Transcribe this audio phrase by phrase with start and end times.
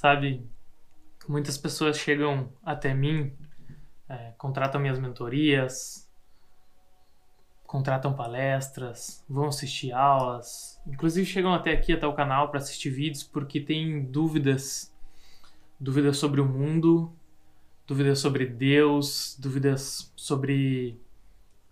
[0.00, 0.42] sabe?
[1.28, 3.36] Muitas pessoas chegam até mim,
[4.08, 6.10] é, contratam minhas mentorias,
[7.66, 13.22] contratam palestras, vão assistir aulas, inclusive chegam até aqui, até o canal, para assistir vídeos
[13.22, 14.90] porque têm dúvidas,
[15.78, 17.14] dúvidas sobre o mundo,
[17.86, 20.98] dúvidas sobre Deus, dúvidas sobre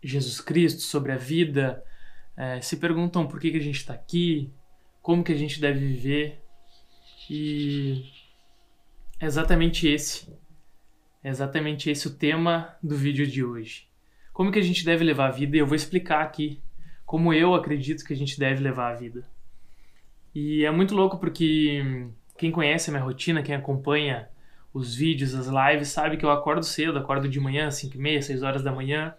[0.02, 1.82] Jesus Cristo, sobre a vida,
[2.36, 4.52] é, se perguntam por que, que a gente está aqui,
[5.00, 6.44] como que a gente deve viver
[7.30, 8.17] e
[9.20, 10.32] é exatamente esse,
[11.22, 13.88] é exatamente esse o tema do vídeo de hoje.
[14.32, 16.62] Como que a gente deve levar a vida e eu vou explicar aqui
[17.04, 19.26] como eu acredito que a gente deve levar a vida.
[20.34, 22.06] E é muito louco porque
[22.36, 24.28] quem conhece a minha rotina, quem acompanha
[24.72, 28.22] os vídeos, as lives, sabe que eu acordo cedo, acordo de manhã, 5 e meia,
[28.22, 29.14] 6 horas da manhã,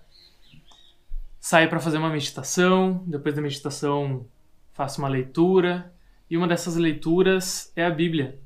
[1.40, 4.26] saio para fazer uma meditação, depois da meditação
[4.72, 5.92] faço uma leitura,
[6.30, 8.40] e uma dessas leituras é a Bíblia.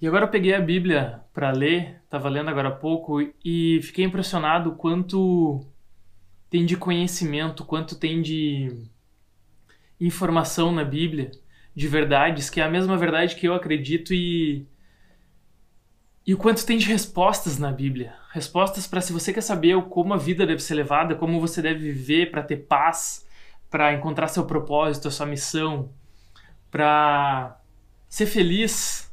[0.00, 4.04] E agora eu peguei a Bíblia para ler, estava lendo agora há pouco, e fiquei
[4.04, 5.66] impressionado quanto
[6.50, 8.86] tem de conhecimento, quanto tem de
[10.00, 11.30] informação na Bíblia,
[11.74, 14.66] de verdades, que é a mesma verdade que eu acredito e
[16.26, 18.12] e o quanto tem de respostas na Bíblia.
[18.32, 21.92] Respostas para se você quer saber como a vida deve ser levada, como você deve
[21.92, 23.24] viver para ter paz,
[23.70, 25.88] para encontrar seu propósito, a sua missão,
[26.68, 27.60] para
[28.08, 29.05] ser feliz,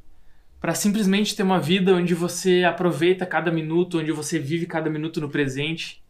[0.64, 5.20] para simplesmente ter uma vida onde você aproveita cada minuto, onde você vive cada minuto
[5.20, 6.02] no presente.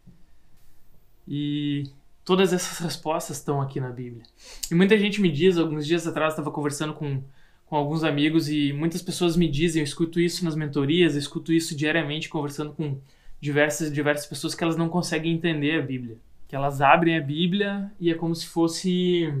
[1.26, 1.90] E
[2.24, 4.22] todas essas respostas estão aqui na Bíblia.
[4.70, 7.20] E muita gente me diz, alguns dias atrás estava conversando com
[7.66, 11.52] com alguns amigos e muitas pessoas me dizem, eu escuto isso nas mentorias, eu escuto
[11.52, 13.00] isso diariamente conversando com
[13.40, 17.90] diversas diversas pessoas que elas não conseguem entender a Bíblia, que elas abrem a Bíblia
[17.98, 19.34] e é como se fosse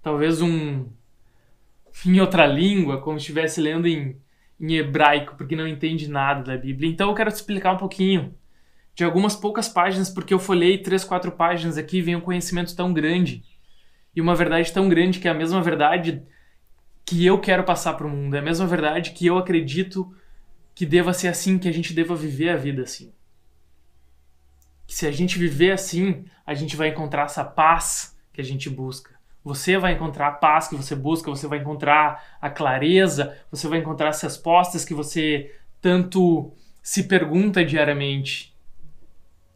[0.00, 0.86] talvez um
[2.06, 4.16] em outra língua, como se estivesse lendo em,
[4.60, 6.90] em hebraico, porque não entende nada da Bíblia.
[6.90, 8.34] Então eu quero te explicar um pouquinho
[8.94, 12.74] de algumas poucas páginas, porque eu folhei três, quatro páginas aqui e vem um conhecimento
[12.74, 13.44] tão grande
[14.14, 16.22] e uma verdade tão grande que é a mesma verdade
[17.04, 18.34] que eu quero passar para o mundo.
[18.34, 20.12] É a mesma verdade que eu acredito
[20.74, 23.12] que deva ser assim, que a gente deva viver a vida assim.
[24.86, 28.68] Que se a gente viver assim, a gente vai encontrar essa paz que a gente
[28.68, 29.17] busca.
[29.48, 33.78] Você vai encontrar a paz que você busca, você vai encontrar a clareza, você vai
[33.78, 38.54] encontrar as respostas que você tanto se pergunta diariamente.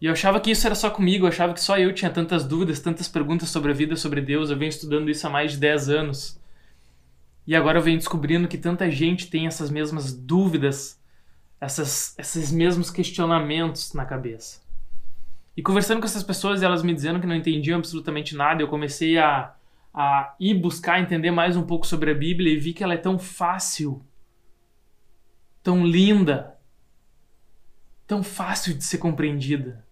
[0.01, 2.43] E eu achava que isso era só comigo, eu achava que só eu tinha tantas
[2.43, 4.49] dúvidas, tantas perguntas sobre a vida, sobre Deus.
[4.49, 6.41] Eu venho estudando isso há mais de 10 anos.
[7.47, 10.99] E agora eu venho descobrindo que tanta gente tem essas mesmas dúvidas,
[11.61, 14.63] essas, esses mesmos questionamentos na cabeça.
[15.55, 19.19] E conversando com essas pessoas, elas me dizendo que não entendiam absolutamente nada, eu comecei
[19.19, 19.55] a,
[19.93, 22.99] a ir buscar entender mais um pouco sobre a Bíblia e vi que ela é
[22.99, 24.05] tão fácil,
[25.63, 26.59] tão linda,
[28.07, 29.85] tão fácil de ser compreendida.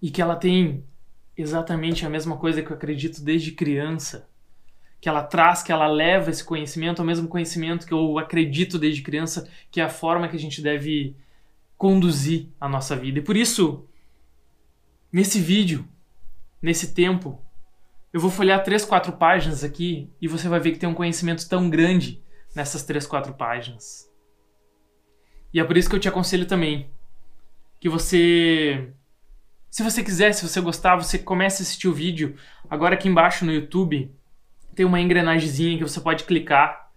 [0.00, 0.84] E que ela tem
[1.36, 4.28] exatamente a mesma coisa que eu acredito desde criança
[5.00, 9.02] que ela traz, que ela leva esse conhecimento, o mesmo conhecimento que eu acredito desde
[9.02, 11.14] criança, que é a forma que a gente deve
[11.76, 13.18] conduzir a nossa vida.
[13.18, 13.86] E por isso,
[15.12, 15.86] nesse vídeo,
[16.60, 17.40] nesse tempo,
[18.16, 21.46] eu vou folhear três, quatro páginas aqui e você vai ver que tem um conhecimento
[21.46, 22.18] tão grande
[22.54, 24.10] nessas três, quatro páginas.
[25.52, 26.88] E é por isso que eu te aconselho também
[27.78, 28.88] que você,
[29.70, 32.36] se você quiser, se você gostar, você comece a assistir o vídeo
[32.70, 34.10] agora aqui embaixo no YouTube
[34.74, 36.90] tem uma engrenagemzinha que você pode clicar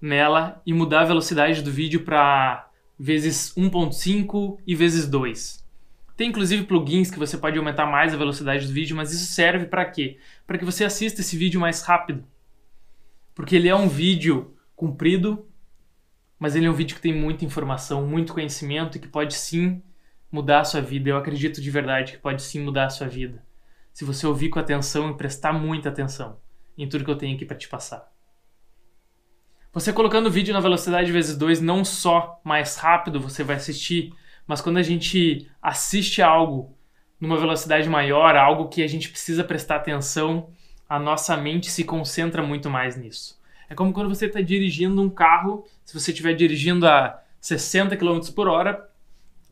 [0.00, 5.68] nela e mudar a velocidade do vídeo para vezes 1.5 e vezes 2.
[6.20, 9.64] Tem inclusive plugins que você pode aumentar mais a velocidade do vídeo, mas isso serve
[9.64, 10.18] para quê?
[10.46, 12.26] Para que você assista esse vídeo mais rápido.
[13.34, 15.48] Porque ele é um vídeo comprido,
[16.38, 19.82] mas ele é um vídeo que tem muita informação, muito conhecimento e que pode sim
[20.30, 21.08] mudar a sua vida.
[21.08, 23.42] Eu acredito de verdade que pode sim mudar a sua vida.
[23.90, 26.38] Se você ouvir com atenção e prestar muita atenção
[26.76, 28.12] em tudo que eu tenho aqui para te passar.
[29.72, 34.12] Você colocando o vídeo na velocidade vezes 2, não só mais rápido você vai assistir,
[34.50, 36.76] mas quando a gente assiste algo
[37.20, 40.50] numa velocidade maior, algo que a gente precisa prestar atenção,
[40.88, 43.38] a nossa mente se concentra muito mais nisso.
[43.68, 48.18] É como quando você está dirigindo um carro, se você estiver dirigindo a 60 km
[48.34, 48.90] por hora,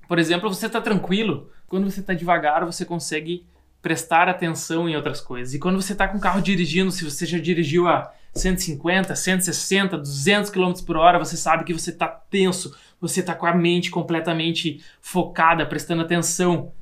[0.09, 1.49] por exemplo, você está tranquilo.
[1.69, 3.47] Quando você está devagar, você consegue
[3.81, 5.55] prestar atenção em outras coisas.
[5.55, 9.99] E quando você está com o carro dirigindo, se você já dirigiu a 150, 160,
[9.99, 13.91] 200 km por hora, você sabe que você está tenso, você está com a mente
[13.91, 16.73] completamente focada, prestando atenção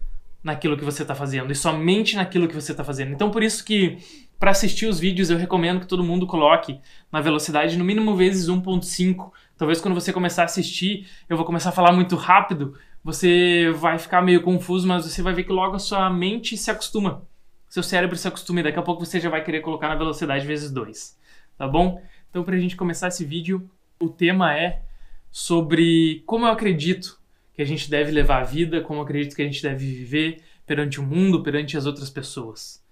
[0.43, 3.13] naquilo que você está fazendo e somente naquilo que você está fazendo.
[3.13, 3.99] Então, por isso que
[4.39, 6.79] Para assistir os vídeos, eu recomendo que todo mundo coloque
[7.11, 9.31] na velocidade no mínimo vezes 1.5.
[9.57, 13.99] Talvez quando você começar a assistir, eu vou começar a falar muito rápido, você vai
[13.99, 17.23] ficar meio confuso, mas você vai ver que logo a sua mente se acostuma.
[17.67, 20.47] Seu cérebro se acostuma e daqui a pouco você já vai querer colocar na velocidade
[20.47, 21.19] vezes 2.
[21.57, 22.03] Tá bom?
[22.29, 24.83] Então, para a gente começar esse vídeo, o tema é
[25.31, 27.21] sobre como eu acredito
[27.57, 30.43] que a gente deve levar a vida, como eu acredito que a gente deve viver
[30.67, 32.85] perante o mundo, perante as outras pessoas.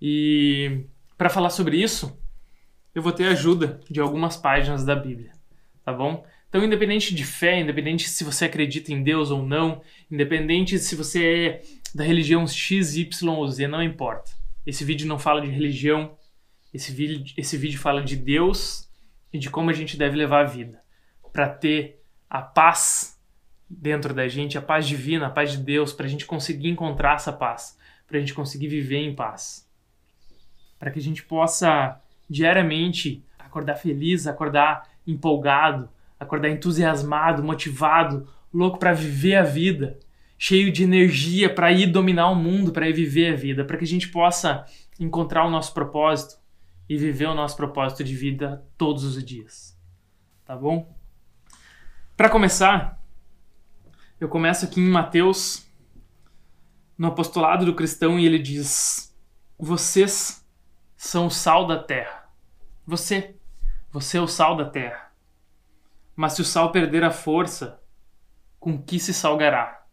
[0.00, 0.84] E
[1.18, 2.16] para falar sobre isso,
[2.94, 5.32] eu vou ter ajuda de algumas páginas da Bíblia,
[5.84, 6.24] tá bom?
[6.48, 9.80] Então, independente de fé, independente se você acredita em Deus ou não,
[10.10, 11.62] independente se você é
[11.94, 14.32] da religião X, Y ou Z, não importa.
[14.64, 16.16] Esse vídeo não fala de religião,
[16.72, 18.88] esse vídeo, esse vídeo fala de Deus
[19.32, 20.81] e de como a gente deve levar a vida
[21.32, 23.18] para ter a paz
[23.68, 27.16] dentro da gente, a paz divina, a paz de Deus, para a gente conseguir encontrar
[27.16, 29.70] essa paz, para a gente conseguir viver em paz
[30.82, 35.88] para que a gente possa diariamente acordar feliz, acordar empolgado,
[36.18, 40.00] acordar entusiasmado, motivado, louco para viver a vida,
[40.36, 43.84] cheio de energia para ir dominar o mundo, para ir viver a vida, para que
[43.84, 44.66] a gente possa
[44.98, 46.40] encontrar o nosso propósito
[46.88, 49.78] e viver o nosso propósito de vida todos os dias.
[50.44, 50.91] Tá bom?
[52.22, 53.02] Para começar,
[54.20, 55.66] eu começo aqui em Mateus,
[56.96, 59.12] no apostolado do cristão, e ele diz:
[59.58, 60.46] Vocês
[60.96, 62.30] são o sal da terra.
[62.86, 63.34] Você,
[63.90, 65.10] você é o sal da terra.
[66.14, 67.82] Mas se o sal perder a força,
[68.60, 69.84] com que se salgará?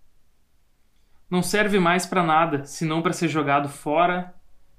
[1.31, 4.35] Não serve mais para nada, senão para ser jogado fora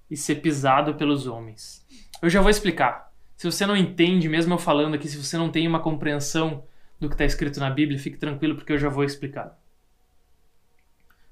[0.08, 1.84] e ser pisado pelos homens.
[2.22, 3.12] Eu já vou explicar.
[3.36, 6.62] Se você não entende, mesmo eu falando aqui, se você não tem uma compreensão
[7.00, 9.58] do que está escrito na Bíblia, fique tranquilo porque eu já vou explicar.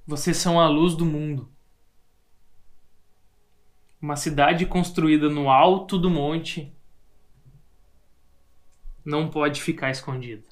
[0.07, 1.53] Vocês são a luz do mundo.
[4.01, 6.75] Uma cidade construída no alto do monte
[9.05, 10.47] não pode ficar escondida.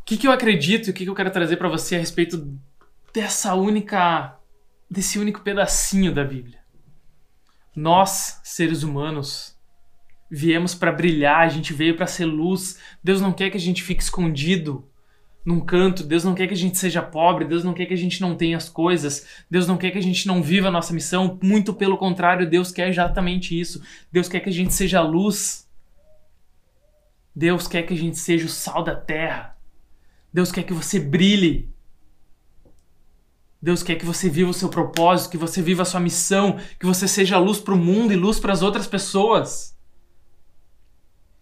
[0.00, 1.98] O que, que eu acredito e o que, que eu quero trazer para você a
[1.98, 2.56] respeito
[3.12, 4.38] dessa única.
[4.88, 6.60] desse único pedacinho da Bíblia?
[7.74, 9.55] Nós, seres humanos,
[10.30, 12.78] viemos para brilhar, a gente veio para ser luz.
[13.02, 14.84] Deus não quer que a gente fique escondido
[15.44, 16.02] num canto.
[16.02, 18.34] Deus não quer que a gente seja pobre, Deus não quer que a gente não
[18.34, 21.38] tenha as coisas, Deus não quer que a gente não viva a nossa missão.
[21.40, 23.80] Muito pelo contrário, Deus quer exatamente isso.
[24.10, 25.68] Deus quer que a gente seja luz.
[27.34, 29.56] Deus quer que a gente seja o sal da terra.
[30.32, 31.70] Deus quer que você brilhe.
[33.62, 36.86] Deus quer que você viva o seu propósito, que você viva a sua missão, que
[36.86, 39.75] você seja luz para o mundo e luz para as outras pessoas.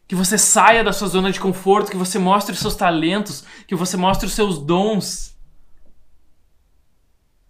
[0.07, 3.75] Que você saia da sua zona de conforto, que você mostre os seus talentos, que
[3.75, 5.39] você mostre os seus dons.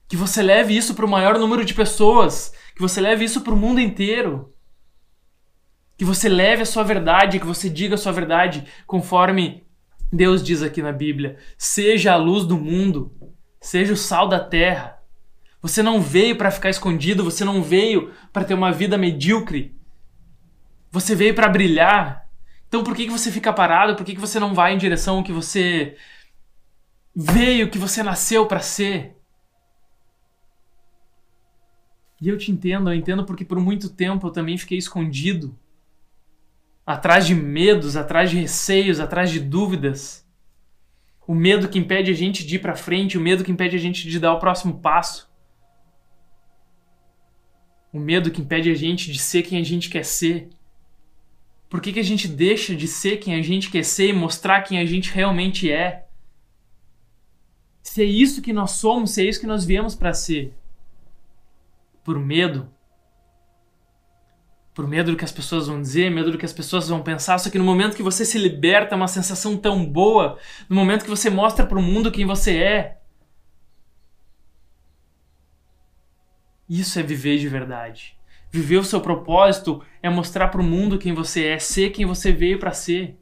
[0.09, 3.55] Que você leve isso para o maior número de pessoas, que você leve isso para
[3.55, 4.55] o mundo inteiro.
[5.97, 9.65] Que você leve a sua verdade, que você diga a sua verdade, conforme
[10.13, 13.13] Deus diz aqui na Bíblia: seja a luz do mundo,
[13.61, 14.99] seja o sal da terra.
[15.61, 19.75] Você não veio para ficar escondido, você não veio para ter uma vida medíocre.
[20.91, 22.24] Você veio para brilhar,
[22.75, 23.95] então por que, que você fica parado?
[23.95, 25.97] Por que, que você não vai em direção ao que você
[27.15, 29.17] veio, que você nasceu para ser?
[32.21, 35.57] E eu te entendo, eu entendo porque por muito tempo eu também fiquei escondido.
[36.85, 40.29] Atrás de medos, atrás de receios, atrás de dúvidas.
[41.29, 43.81] O medo que impede a gente de ir para frente, o medo que impede a
[43.81, 45.33] gente de dar o próximo passo.
[47.93, 50.51] O medo que impede a gente de ser quem a gente quer ser.
[51.75, 54.63] Por que, que a gente deixa de ser quem a gente quer ser e mostrar
[54.63, 56.07] quem a gente realmente é?
[57.83, 60.55] Se é isso que nós somos, se é isso que nós viemos para ser.
[62.05, 62.73] Por medo.
[64.73, 67.39] Por medo do que as pessoas vão dizer, medo do que as pessoas vão pensar.
[67.39, 70.39] Só que no momento que você se liberta, é uma sensação tão boa.
[70.69, 73.01] No momento que você mostra para o mundo quem você é.
[76.69, 78.17] Isso é viver de verdade.
[78.55, 82.31] Viver o seu propósito é mostrar para o mundo quem você é, ser quem você
[82.31, 83.19] veio para ser.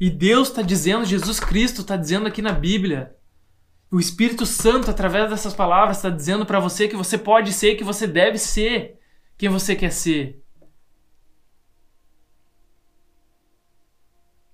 [0.00, 3.14] E Deus está dizendo, Jesus Cristo está dizendo aqui na Bíblia,
[3.90, 7.84] o Espírito Santo, através dessas palavras, está dizendo para você que você pode ser, que
[7.84, 8.98] você deve ser
[9.36, 10.42] quem você quer ser.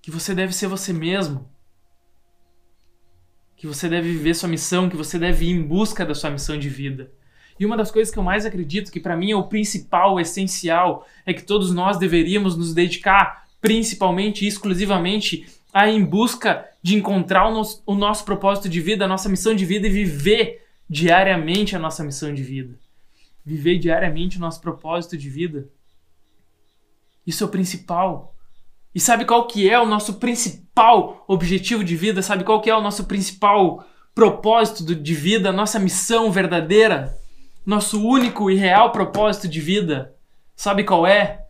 [0.01, 1.49] Que você deve ser você mesmo.
[3.55, 6.59] Que você deve viver sua missão, que você deve ir em busca da sua missão
[6.59, 7.09] de vida.
[7.59, 10.19] E uma das coisas que eu mais acredito, que para mim é o principal, o
[10.19, 16.95] essencial, é que todos nós deveríamos nos dedicar principalmente e exclusivamente a em busca de
[16.95, 20.65] encontrar o nosso, o nosso propósito de vida, a nossa missão de vida e viver
[20.89, 22.77] diariamente a nossa missão de vida.
[23.45, 25.67] viver diariamente o nosso propósito de vida.
[27.25, 28.35] Isso é o principal.
[28.95, 32.21] E sabe qual que é o nosso principal objetivo de vida?
[32.21, 37.17] Sabe qual que é o nosso principal propósito de vida, nossa missão verdadeira?
[37.65, 40.15] Nosso único e real propósito de vida?
[40.55, 41.45] Sabe qual é?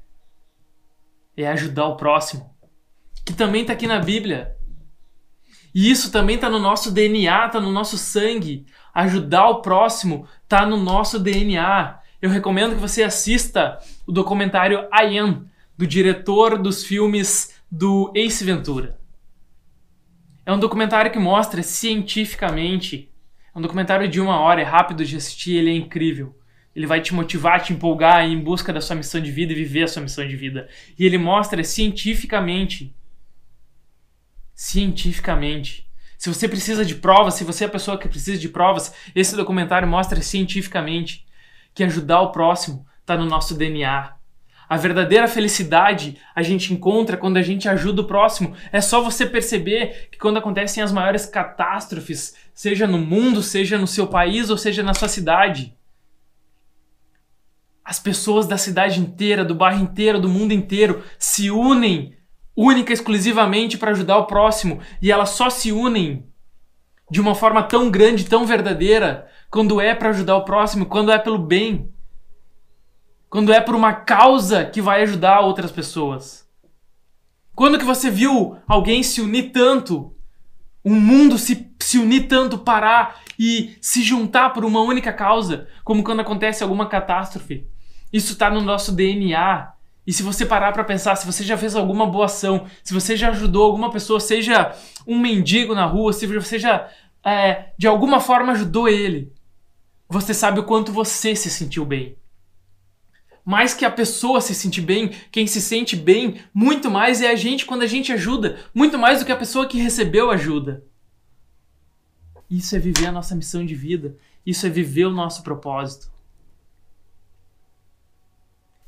[1.35, 2.55] É ajudar o próximo.
[3.25, 4.55] Que também está aqui na Bíblia.
[5.73, 8.65] E isso também está no nosso DNA, está no nosso sangue.
[8.93, 11.99] Ajudar o próximo está no nosso DNA.
[12.21, 18.43] Eu recomendo que você assista o documentário I Am, do diretor dos filmes do Ace
[18.45, 18.99] Ventura.
[20.45, 23.12] É um documentário que mostra cientificamente.
[23.53, 26.37] É um documentário de uma hora, é rápido de assistir, ele é incrível.
[26.75, 29.83] Ele vai te motivar, te empolgar em busca da sua missão de vida e viver
[29.83, 30.67] a sua missão de vida.
[30.97, 32.95] E ele mostra cientificamente
[34.55, 35.87] cientificamente.
[36.17, 39.35] Se você precisa de provas, se você é a pessoa que precisa de provas, esse
[39.35, 41.25] documentário mostra cientificamente
[41.73, 44.13] que ajudar o próximo está no nosso DNA.
[44.69, 48.55] A verdadeira felicidade a gente encontra quando a gente ajuda o próximo.
[48.71, 53.87] É só você perceber que quando acontecem as maiores catástrofes, seja no mundo, seja no
[53.87, 55.75] seu país ou seja na sua cidade,
[57.83, 62.15] as pessoas da cidade inteira, do bairro inteiro, do mundo inteiro se unem
[62.55, 64.79] única exclusivamente para ajudar o próximo.
[65.01, 66.25] E elas só se unem
[67.09, 71.19] de uma forma tão grande, tão verdadeira, quando é para ajudar o próximo, quando é
[71.19, 71.91] pelo bem,
[73.29, 76.47] quando é por uma causa que vai ajudar outras pessoas.
[77.53, 80.12] Quando que você viu alguém se unir tanto,
[80.83, 86.03] um mundo se, se unir tanto, parar e se juntar por uma única causa, como
[86.03, 87.65] quando acontece alguma catástrofe?
[88.11, 89.73] Isso está no nosso DNA,
[90.05, 93.15] e se você parar para pensar, se você já fez alguma boa ação, se você
[93.15, 94.75] já ajudou alguma pessoa, seja
[95.07, 96.89] um mendigo na rua, se você já
[97.23, 99.31] é, de alguma forma ajudou ele,
[100.09, 102.17] você sabe o quanto você se sentiu bem.
[103.45, 107.35] Mais que a pessoa se sentir bem, quem se sente bem muito mais é a
[107.35, 110.83] gente quando a gente ajuda, muito mais do que a pessoa que recebeu ajuda.
[112.49, 116.11] Isso é viver a nossa missão de vida, isso é viver o nosso propósito.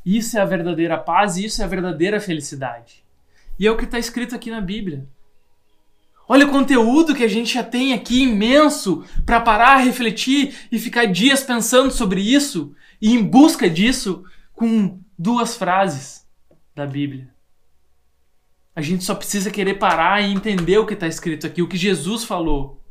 [0.05, 3.03] Isso é a verdadeira paz e isso é a verdadeira felicidade.
[3.57, 5.07] E é o que está escrito aqui na Bíblia.
[6.27, 11.05] Olha o conteúdo que a gente já tem aqui imenso para parar, refletir e ficar
[11.05, 14.23] dias pensando sobre isso e em busca disso
[14.55, 16.25] com duas frases
[16.73, 17.33] da Bíblia.
[18.75, 21.77] A gente só precisa querer parar e entender o que está escrito aqui, o que
[21.77, 22.81] Jesus falou.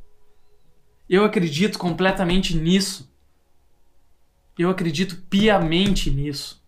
[1.08, 3.12] Eu acredito completamente nisso.
[4.58, 6.62] Eu acredito piamente nisso.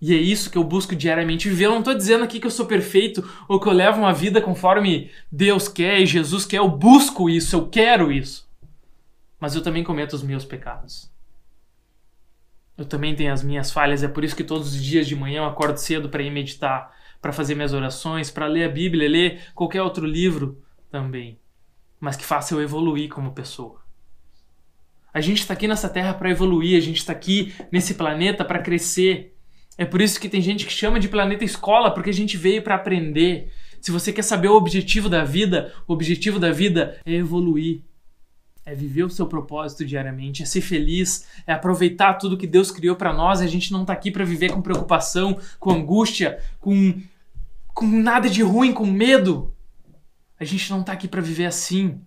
[0.00, 1.66] E é isso que eu busco diariamente viver.
[1.66, 4.40] Eu não estou dizendo aqui que eu sou perfeito ou que eu levo uma vida
[4.40, 6.58] conforme Deus quer e Jesus quer.
[6.58, 8.48] Eu busco isso, eu quero isso.
[9.38, 11.11] Mas eu também cometo os meus pecados.
[12.82, 14.02] Eu também tenho as minhas falhas.
[14.02, 16.94] É por isso que todos os dias de manhã eu acordo cedo para ir meditar,
[17.20, 21.38] para fazer minhas orações, para ler a Bíblia, ler qualquer outro livro também.
[22.00, 23.80] Mas que faça eu evoluir como pessoa.
[25.14, 28.62] A gente está aqui nessa terra para evoluir, a gente está aqui nesse planeta para
[28.62, 29.32] crescer
[29.76, 32.62] é por isso que tem gente que chama de planeta escola, porque a gente veio
[32.62, 33.50] para aprender.
[33.80, 37.82] Se você quer saber o objetivo da vida, o objetivo da vida é evoluir.
[38.64, 42.94] É viver o seu propósito diariamente, é ser feliz, é aproveitar tudo que Deus criou
[42.94, 43.40] para nós.
[43.40, 46.94] A gente não tá aqui para viver com preocupação, com angústia, com
[47.74, 49.54] com nada de ruim, com medo.
[50.38, 52.00] A gente não tá aqui para viver assim.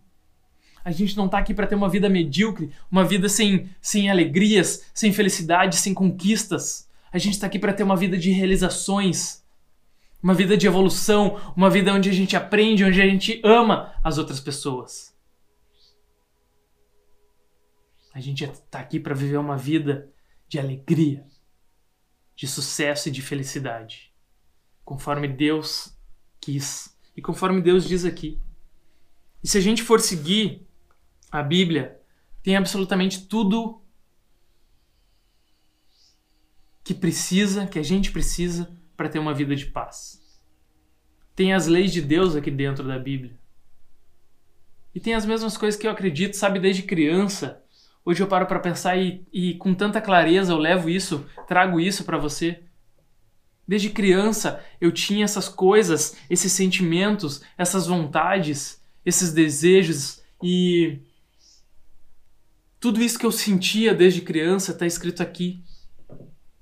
[0.84, 4.84] A gente não tá aqui para ter uma vida medíocre, uma vida sem, sem alegrias,
[4.94, 6.88] sem felicidade, sem conquistas.
[7.12, 9.44] A gente está aqui para ter uma vida de realizações,
[10.22, 14.18] uma vida de evolução, uma vida onde a gente aprende, onde a gente ama as
[14.20, 15.15] outras pessoas.
[18.16, 20.10] A gente está aqui para viver uma vida
[20.48, 21.28] de alegria,
[22.34, 24.14] de sucesso e de felicidade,
[24.86, 25.94] conforme Deus
[26.40, 28.40] quis e conforme Deus diz aqui.
[29.44, 30.66] E se a gente for seguir
[31.30, 32.00] a Bíblia,
[32.42, 33.82] tem absolutamente tudo
[36.86, 40.24] que precisa, que a gente precisa para ter uma vida de paz.
[41.36, 43.38] Tem as leis de Deus aqui dentro da Bíblia.
[44.94, 47.65] E tem as mesmas coisas que eu acredito, sabe, desde criança.
[48.08, 52.04] Hoje eu paro para pensar e, e com tanta clareza eu levo isso, trago isso
[52.04, 52.60] para você.
[53.68, 61.00] Desde criança eu tinha essas coisas, esses sentimentos, essas vontades, esses desejos e
[62.80, 65.64] tudo isso que eu sentia desde criança está escrito aqui.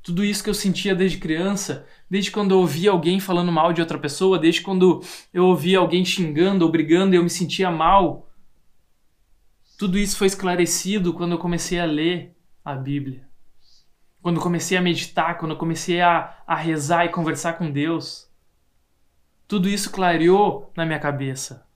[0.02, 3.82] Tudo isso que eu sentia desde criança, desde quando eu ouvia alguém falando mal de
[3.82, 5.02] outra pessoa, desde quando
[5.34, 8.30] eu ouvia alguém xingando ou brigando e eu me sentia mal.
[9.78, 13.28] Tudo isso foi esclarecido quando eu comecei a ler a Bíblia.
[14.22, 18.32] quando eu comecei a meditar, quando eu comecei a, a rezar e conversar com Deus,
[19.48, 21.68] tudo isso clareou na minha cabeça.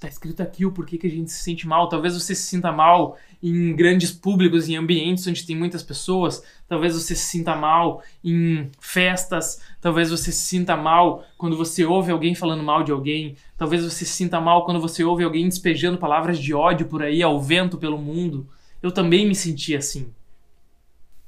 [0.00, 1.86] Tá escrito aqui o porquê que a gente se sente mal.
[1.86, 6.42] Talvez você se sinta mal em grandes públicos, em ambientes onde tem muitas pessoas.
[6.66, 9.60] Talvez você se sinta mal em festas.
[9.78, 13.36] Talvez você se sinta mal quando você ouve alguém falando mal de alguém.
[13.58, 17.22] Talvez você se sinta mal quando você ouve alguém despejando palavras de ódio por aí
[17.22, 18.48] ao vento pelo mundo.
[18.82, 20.10] Eu também me senti assim.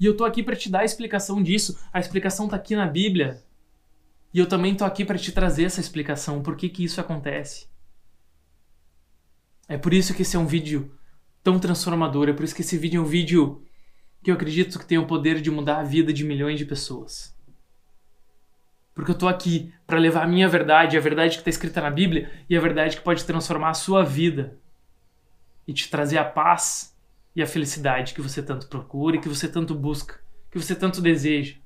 [0.01, 1.79] E eu tô aqui para te dar a explicação disso.
[1.93, 3.43] A explicação tá aqui na Bíblia.
[4.33, 7.71] E eu também tô aqui para te trazer essa explicação, por que que isso acontece.
[9.73, 10.93] É por isso que esse é um vídeo
[11.43, 13.65] tão transformador, é por isso que esse vídeo é um vídeo
[14.23, 17.35] que eu acredito que tem o poder de mudar a vida de milhões de pessoas.
[18.95, 21.91] Porque eu tô aqui para levar a minha verdade, a verdade que está escrita na
[21.91, 24.59] Bíblia e a verdade que pode transformar a sua vida
[25.67, 26.95] e te trazer a paz
[27.35, 31.01] e a felicidade que você tanto procura e que você tanto busca, que você tanto
[31.01, 31.57] deseja.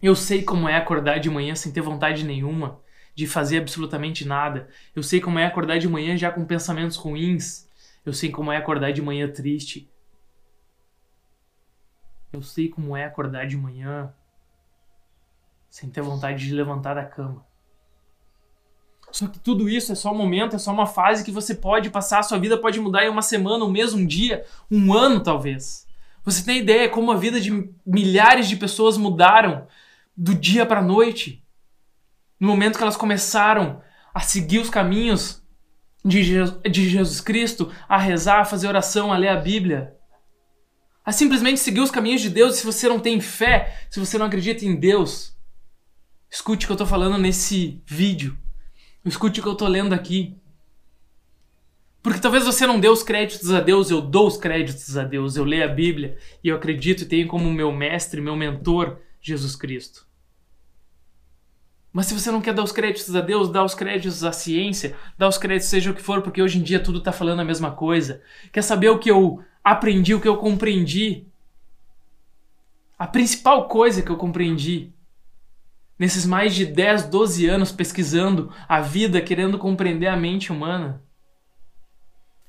[0.00, 2.80] Eu sei como é acordar de manhã sem ter vontade nenhuma,
[3.18, 4.68] de fazer absolutamente nada.
[4.94, 7.68] Eu sei como é acordar de manhã já com pensamentos ruins.
[8.06, 9.90] Eu sei como é acordar de manhã triste.
[12.32, 14.14] Eu sei como é acordar de manhã
[15.68, 17.44] sem ter vontade de levantar da cama.
[19.10, 21.90] Só que tudo isso é só um momento, é só uma fase que você pode
[21.90, 25.88] passar, sua vida pode mudar em uma semana, um mês, um dia, um ano talvez.
[26.22, 29.66] Você tem ideia como a vida de milhares de pessoas mudaram
[30.16, 31.44] do dia para noite?
[32.38, 33.82] No momento que elas começaram
[34.14, 35.42] a seguir os caminhos
[36.04, 39.94] de, Jesus, de Jesus Cristo, a rezar, a fazer oração, a ler a Bíblia,
[41.04, 44.26] a simplesmente seguir os caminhos de Deus, se você não tem fé, se você não
[44.26, 45.36] acredita em Deus,
[46.30, 48.36] escute o que eu estou falando nesse vídeo,
[49.04, 50.36] escute o que eu estou lendo aqui.
[52.02, 55.36] Porque talvez você não dê os créditos a Deus, eu dou os créditos a Deus,
[55.36, 59.56] eu leio a Bíblia e eu acredito e tenho como meu mestre, meu mentor, Jesus
[59.56, 60.07] Cristo.
[61.92, 64.94] Mas se você não quer dar os créditos a Deus, dá os créditos à ciência,
[65.16, 67.44] dá os créditos seja o que for, porque hoje em dia tudo está falando a
[67.44, 68.22] mesma coisa.
[68.52, 71.26] Quer saber o que eu aprendi, o que eu compreendi?
[72.98, 74.92] A principal coisa que eu compreendi
[75.98, 81.02] nesses mais de 10, 12 anos pesquisando a vida, querendo compreender a mente humana,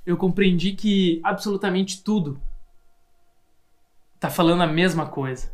[0.05, 2.41] eu compreendi que absolutamente tudo
[4.15, 5.51] está falando a mesma coisa.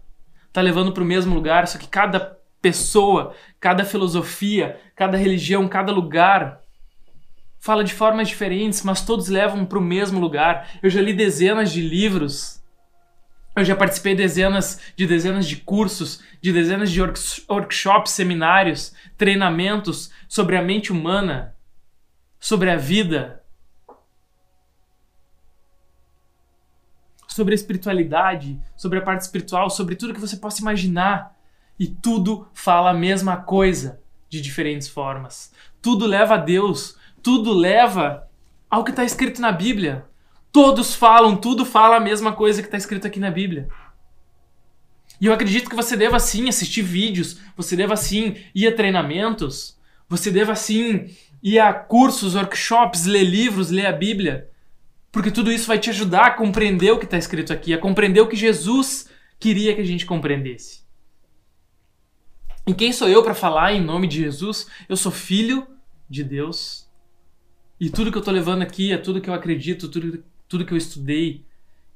[0.47, 5.91] Está levando para o mesmo lugar, só que cada pessoa, cada filosofia, cada religião, cada
[5.91, 6.61] lugar
[7.59, 10.77] fala de formas diferentes, mas todos levam para o mesmo lugar.
[10.83, 12.63] Eu já li dezenas de livros,
[13.55, 17.01] eu já participei de dezenas de dezenas de cursos, de dezenas de
[17.49, 21.55] workshops, seminários, treinamentos sobre a mente humana,
[22.39, 23.43] sobre a vida,
[27.27, 31.34] sobre a espiritualidade, sobre a parte espiritual, sobre tudo que você possa imaginar.
[31.79, 35.51] E tudo fala a mesma coisa de diferentes formas.
[35.81, 38.27] Tudo leva a Deus, tudo leva
[38.69, 40.05] ao que está escrito na Bíblia.
[40.51, 43.67] Todos falam, tudo fala a mesma coisa que está escrito aqui na Bíblia.
[45.19, 49.77] E eu acredito que você deva sim assistir vídeos, você deva sim ir a treinamentos,
[50.07, 51.09] você deva sim
[51.41, 54.49] ir a cursos, workshops, ler livros, ler a Bíblia.
[55.11, 58.21] Porque tudo isso vai te ajudar a compreender o que está escrito aqui, a compreender
[58.21, 59.09] o que Jesus
[59.39, 60.84] queria que a gente compreendesse.
[62.67, 64.67] E quem sou eu para falar em nome de Jesus?
[64.89, 65.67] Eu sou filho
[66.09, 66.89] de Deus.
[67.79, 70.73] E tudo que eu tô levando aqui é tudo que eu acredito, tudo, tudo que
[70.73, 71.45] eu estudei,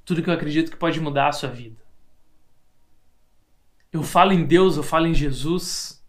[0.05, 1.81] tudo que eu acredito que pode mudar a sua vida.
[3.91, 6.03] Eu falo em Deus, eu falo em Jesus.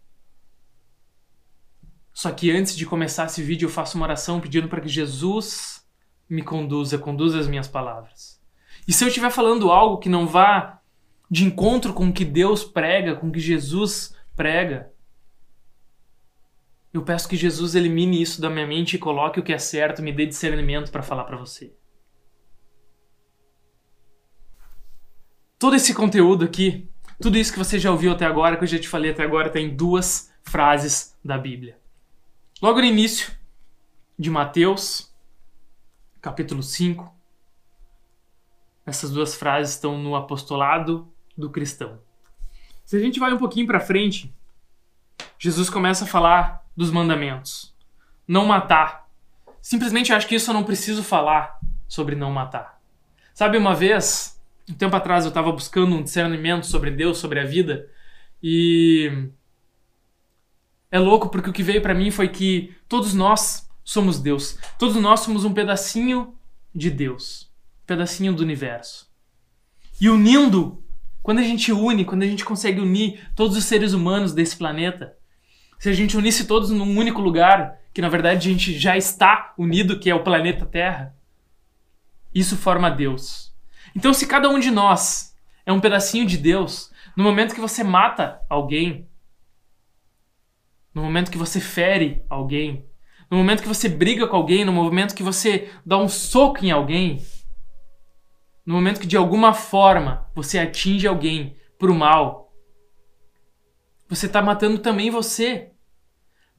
[2.13, 5.83] Só que antes de começar esse vídeo, eu faço uma oração pedindo para que Jesus
[6.29, 8.39] me conduza, conduza as minhas palavras.
[8.87, 10.79] E se eu estiver falando algo que não vá
[11.29, 14.91] de encontro com o que Deus prega, com o que Jesus prega.
[16.93, 20.01] Eu peço que Jesus elimine isso da minha mente e coloque o que é certo,
[20.01, 21.73] me dê discernimento para falar para você.
[25.57, 26.89] Todo esse conteúdo aqui,
[27.21, 29.49] tudo isso que você já ouviu até agora, que eu já te falei até agora,
[29.49, 31.79] tem duas frases da Bíblia.
[32.61, 33.31] Logo no início
[34.17, 35.15] de Mateus,
[36.19, 37.15] capítulo 5,
[38.85, 42.01] essas duas frases estão no apostolado do cristão.
[42.85, 44.33] Se a gente vai um pouquinho para frente,
[45.39, 47.73] Jesus começa a falar dos mandamentos.
[48.27, 49.09] Não matar.
[49.61, 52.81] Simplesmente acho que isso eu não preciso falar sobre não matar.
[53.33, 54.39] Sabe, uma vez,
[54.69, 57.89] um tempo atrás, eu estava buscando um discernimento sobre Deus, sobre a vida,
[58.41, 59.29] e
[60.89, 64.57] é louco porque o que veio para mim foi que todos nós somos Deus.
[64.77, 66.35] Todos nós somos um pedacinho
[66.73, 67.51] de Deus,
[67.83, 69.09] um pedacinho do universo.
[69.99, 70.83] E unindo,
[71.21, 75.15] quando a gente une, quando a gente consegue unir todos os seres humanos desse planeta,
[75.79, 79.53] se a gente unisse todos num único lugar, que na verdade a gente já está
[79.57, 81.15] unido, que é o planeta Terra,
[82.33, 83.53] isso forma Deus.
[83.95, 87.83] Então, se cada um de nós é um pedacinho de Deus, no momento que você
[87.83, 89.07] mata alguém,
[90.93, 92.85] no momento que você fere alguém,
[93.29, 96.71] no momento que você briga com alguém, no momento que você dá um soco em
[96.71, 97.21] alguém,
[98.65, 102.53] no momento que de alguma forma você atinge alguém pro mal,
[104.07, 105.71] você está matando também você.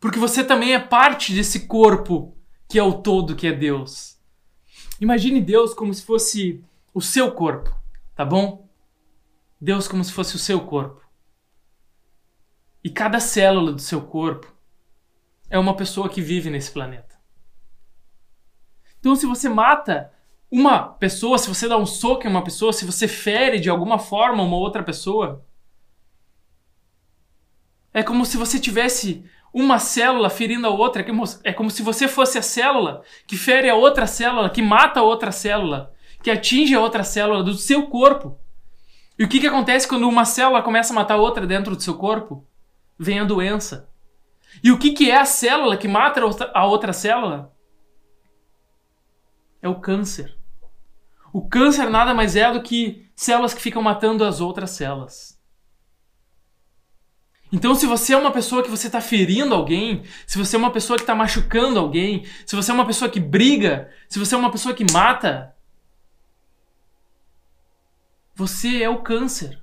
[0.00, 2.36] Porque você também é parte desse corpo
[2.68, 4.18] que é o todo, que é Deus.
[5.00, 7.70] Imagine Deus como se fosse o seu corpo,
[8.14, 8.68] tá bom?
[9.60, 11.02] Deus como se fosse o seu corpo.
[12.82, 14.52] E cada célula do seu corpo
[15.48, 17.14] é uma pessoa que vive nesse planeta.
[18.98, 20.12] Então, se você mata
[20.52, 23.98] uma pessoa, se você dá um soco em uma pessoa, se você fere de alguma
[23.98, 25.42] forma uma outra pessoa,
[27.94, 31.02] é como se você tivesse uma célula ferindo a outra.
[31.42, 35.02] É como se você fosse a célula que fere a outra célula, que mata a
[35.02, 38.38] outra célula, que atinge a outra célula do seu corpo.
[39.18, 41.94] E o que, que acontece quando uma célula começa a matar outra dentro do seu
[41.94, 42.46] corpo?
[42.98, 43.88] Vem a doença.
[44.62, 46.20] E o que, que é a célula que mata
[46.52, 47.54] a outra célula?
[49.62, 50.41] É o câncer.
[51.32, 55.40] O câncer nada mais é do que células que ficam matando as outras células.
[57.50, 60.70] Então, se você é uma pessoa que você está ferindo alguém, se você é uma
[60.70, 64.38] pessoa que está machucando alguém, se você é uma pessoa que briga, se você é
[64.38, 65.54] uma pessoa que mata,
[68.34, 69.62] você é o câncer.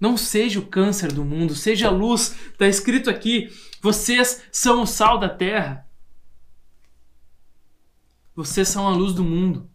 [0.00, 2.34] Não seja o câncer do mundo, seja a luz.
[2.52, 3.48] Está escrito aqui:
[3.80, 5.86] vocês são o sal da terra.
[8.34, 9.70] Vocês são a luz do mundo.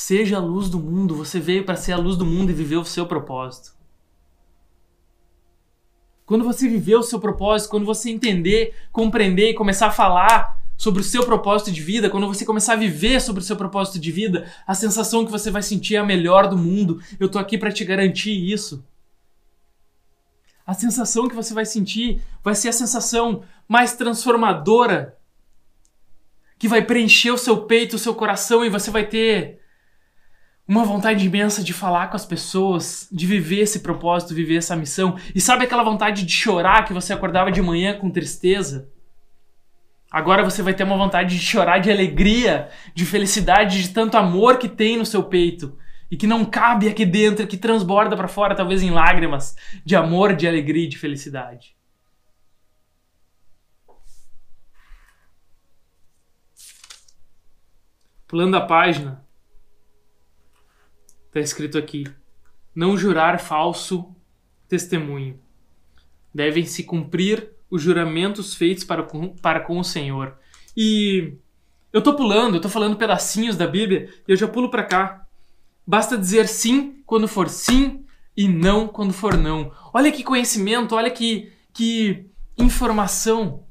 [0.00, 1.16] Seja a luz do mundo.
[1.16, 3.74] Você veio para ser a luz do mundo e viver o seu propósito.
[6.24, 11.00] Quando você viver o seu propósito, quando você entender, compreender e começar a falar sobre
[11.00, 14.12] o seu propósito de vida, quando você começar a viver sobre o seu propósito de
[14.12, 17.02] vida, a sensação que você vai sentir é a melhor do mundo.
[17.18, 18.86] Eu tô aqui para te garantir isso.
[20.64, 25.18] A sensação que você vai sentir vai ser a sensação mais transformadora
[26.56, 29.57] que vai preencher o seu peito, o seu coração e você vai ter
[30.68, 35.16] uma vontade imensa de falar com as pessoas, de viver esse propósito, viver essa missão.
[35.34, 38.92] E sabe aquela vontade de chorar que você acordava de manhã com tristeza?
[40.10, 44.58] Agora você vai ter uma vontade de chorar de alegria, de felicidade, de tanto amor
[44.58, 45.78] que tem no seu peito
[46.10, 50.34] e que não cabe aqui dentro, que transborda para fora, talvez em lágrimas de amor,
[50.36, 51.74] de alegria e de felicidade.
[58.26, 59.26] Pulando a página,
[61.28, 62.04] Está escrito aqui:
[62.74, 64.14] não jurar falso
[64.68, 65.38] testemunho.
[66.34, 70.36] Devem se cumprir os juramentos feitos para com, para com o Senhor.
[70.76, 71.34] E
[71.92, 75.26] eu tô pulando, eu tô falando pedacinhos da Bíblia e eu já pulo para cá.
[75.86, 78.04] Basta dizer sim quando for sim
[78.36, 79.72] e não quando for não.
[79.92, 83.64] Olha que conhecimento, olha que, que informação.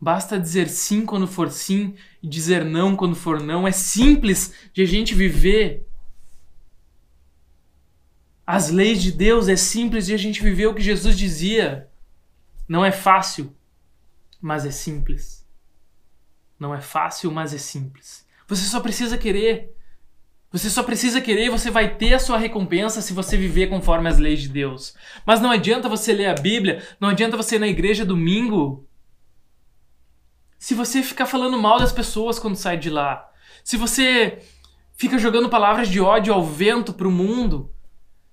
[0.00, 3.66] Basta dizer sim quando for sim e dizer não quando for não.
[3.66, 5.86] É simples de a gente viver
[8.46, 11.88] as leis de Deus, é simples de a gente viver o que Jesus dizia.
[12.68, 13.54] Não é fácil,
[14.40, 15.46] mas é simples.
[16.58, 18.26] Não é fácil, mas é simples.
[18.46, 19.74] Você só precisa querer.
[20.50, 24.08] Você só precisa querer e você vai ter a sua recompensa se você viver conforme
[24.08, 24.94] as leis de Deus.
[25.26, 28.87] Mas não adianta você ler a Bíblia, não adianta você ir na igreja domingo
[30.58, 33.30] se você ficar falando mal das pessoas quando sai de lá,
[33.62, 34.42] se você
[34.96, 37.72] fica jogando palavras de ódio ao vento para o mundo,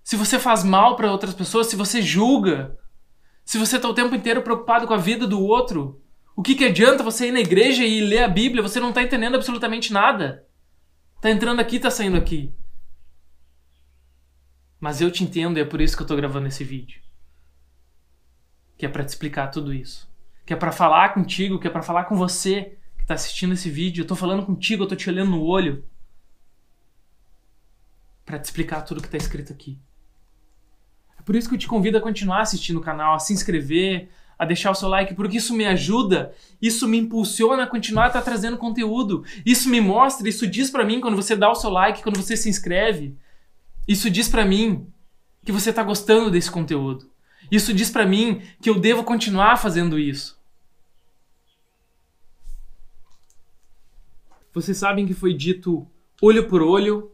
[0.03, 2.77] se você faz mal para outras pessoas, se você julga,
[3.43, 6.01] se você está o tempo inteiro preocupado com a vida do outro,
[6.35, 8.63] o que, que adianta você ir na igreja e ler a Bíblia?
[8.63, 10.45] Você não está entendendo absolutamente nada.
[11.21, 12.53] Tá entrando aqui, tá saindo aqui.
[14.79, 17.01] Mas eu te entendo e é por isso que eu tô gravando esse vídeo.
[18.77, 20.13] Que é para te explicar tudo isso
[20.45, 23.69] que é para falar contigo, que é para falar com você que está assistindo esse
[23.69, 24.03] vídeo.
[24.03, 25.83] Eu tô falando contigo, eu tô te olhando no olho
[28.25, 29.79] para te explicar tudo que está escrito aqui.
[31.17, 34.09] É por isso que eu te convido a continuar assistindo o canal, a se inscrever,
[34.37, 38.07] a deixar o seu like, porque isso me ajuda, isso me impulsiona a continuar a
[38.07, 39.23] estar tá trazendo conteúdo.
[39.45, 42.35] Isso me mostra, isso diz para mim quando você dá o seu like, quando você
[42.35, 43.17] se inscreve.
[43.87, 44.87] Isso diz para mim
[45.43, 47.09] que você está gostando desse conteúdo.
[47.51, 50.34] Isso diz para mim que eu devo continuar fazendo isso.
[54.55, 55.85] Vocês sabem que foi dito
[56.21, 57.11] olho por olho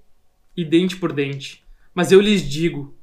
[0.56, 1.66] e dente por dente.
[1.92, 2.96] Mas eu lhes digo: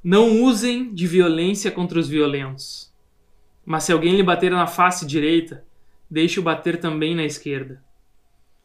[0.00, 2.94] não usem de violência contra os violentos.
[3.66, 5.66] Mas se alguém lhe bater na face direita,
[6.08, 7.82] deixe-o bater também na esquerda.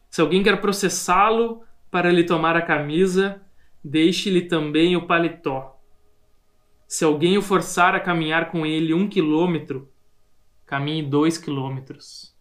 [0.08, 3.42] Se alguém quer processá-lo para lhe tomar a camisa,
[3.82, 5.76] deixe-lhe também o paletó.
[6.86, 9.90] Se alguém o forçar a caminhar com ele um quilômetro,
[10.64, 12.35] caminhe dois quilômetros.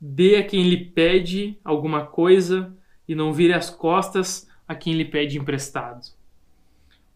[0.00, 5.04] Dê a quem lhe pede alguma coisa e não vire as costas a quem lhe
[5.04, 6.06] pede emprestado.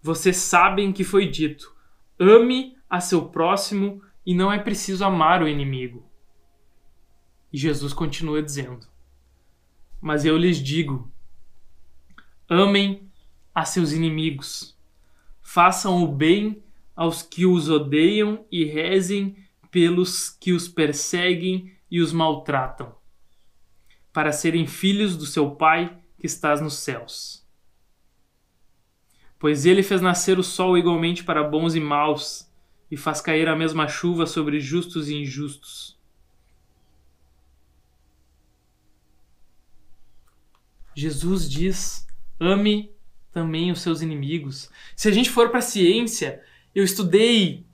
[0.03, 1.75] Vocês sabem que foi dito:
[2.18, 6.05] ame a seu próximo e não é preciso amar o inimigo.
[7.53, 8.87] E Jesus continua dizendo:
[10.01, 11.09] Mas eu lhes digo:
[12.49, 13.09] amem
[13.55, 14.77] a seus inimigos,
[15.40, 16.62] façam o bem
[16.97, 19.37] aos que os odeiam e rezem
[19.71, 22.96] pelos que os perseguem e os maltratam,
[24.14, 27.46] para serem filhos do seu Pai que estás nos céus.
[29.38, 32.50] Pois ele fez nascer o sol igualmente para bons e maus,
[32.90, 35.98] e faz cair a mesma chuva sobre justos e injustos.
[40.94, 42.07] Jesus diz:
[42.40, 42.90] ame
[43.31, 44.70] também os seus inimigos.
[44.96, 46.42] Se a gente for para a ciência,
[46.74, 47.66] eu estudei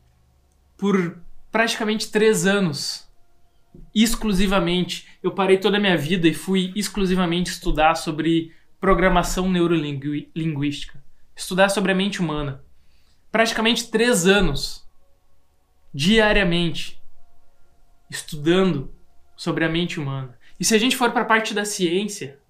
[0.76, 1.20] por
[1.52, 3.07] praticamente três anos
[4.02, 5.06] exclusivamente.
[5.22, 11.02] Eu parei toda a minha vida e fui exclusivamente estudar sobre programação neurolinguística.
[11.34, 12.64] Estudar sobre a mente humana.
[13.30, 14.88] Praticamente três anos,
[15.92, 17.00] diariamente,
[18.10, 18.92] estudando
[19.36, 20.38] sobre a mente humana.
[20.58, 22.40] E se a gente for para a parte da ciência,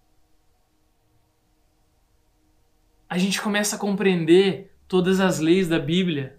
[3.09, 6.38] a gente começa a compreender todas as leis da Bíblia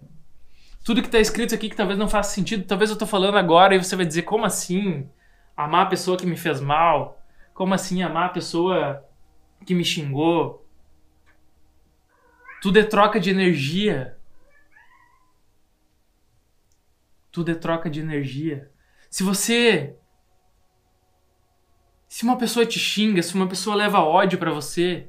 [0.84, 3.74] tudo que está escrito aqui que talvez não faça sentido, talvez eu estou falando agora
[3.74, 5.08] e você vai dizer como assim
[5.56, 7.22] amar a pessoa que me fez mal?
[7.52, 9.04] Como assim amar a pessoa
[9.66, 10.66] que me xingou?
[12.62, 14.16] Tudo é troca de energia.
[17.30, 18.70] Tudo é troca de energia.
[19.10, 19.96] Se você
[22.08, 25.06] se uma pessoa te xinga, se uma pessoa leva ódio para você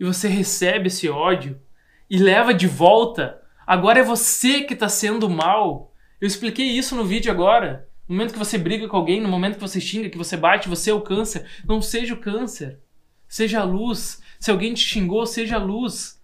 [0.00, 1.60] e você recebe esse ódio
[2.08, 5.92] e leva de volta Agora é você que está sendo mal.
[6.20, 7.88] Eu expliquei isso no vídeo agora.
[8.08, 10.68] No momento que você briga com alguém, no momento que você xinga, que você bate,
[10.68, 11.46] você é o câncer.
[11.66, 12.78] Não seja o câncer.
[13.28, 14.20] Seja a luz.
[14.38, 16.20] Se alguém te xingou, seja a luz.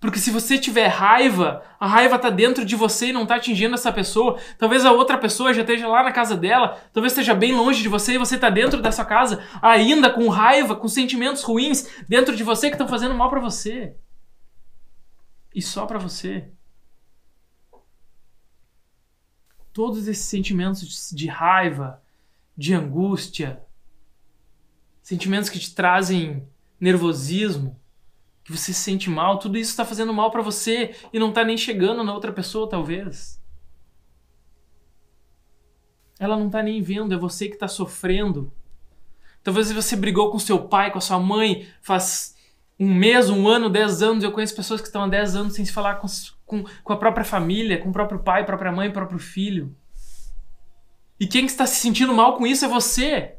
[0.00, 3.74] Porque se você tiver raiva, a raiva está dentro de você e não está atingindo
[3.74, 4.38] essa pessoa.
[4.56, 7.88] Talvez a outra pessoa já esteja lá na casa dela, talvez esteja bem longe de
[7.88, 12.44] você e você está dentro dessa casa ainda com raiva, com sentimentos ruins dentro de
[12.44, 13.96] você que estão fazendo mal para você.
[15.52, 16.48] E só para você.
[19.78, 22.02] Todos esses sentimentos de raiva,
[22.56, 23.62] de angústia,
[25.00, 26.48] sentimentos que te trazem
[26.80, 27.80] nervosismo,
[28.42, 31.44] que você se sente mal, tudo isso está fazendo mal para você e não está
[31.44, 33.40] nem chegando na outra pessoa, talvez.
[36.18, 38.52] Ela não está nem vendo, é você que está sofrendo.
[39.44, 42.34] Talvez você brigou com seu pai, com a sua mãe, faz
[42.80, 44.24] um mês, um ano, dez anos.
[44.24, 46.08] Eu conheço pessoas que estão há dez anos sem se falar com,
[46.48, 49.76] com, com a própria família, com o próprio pai, própria mãe, próprio filho.
[51.20, 53.36] E quem está se sentindo mal com isso é você.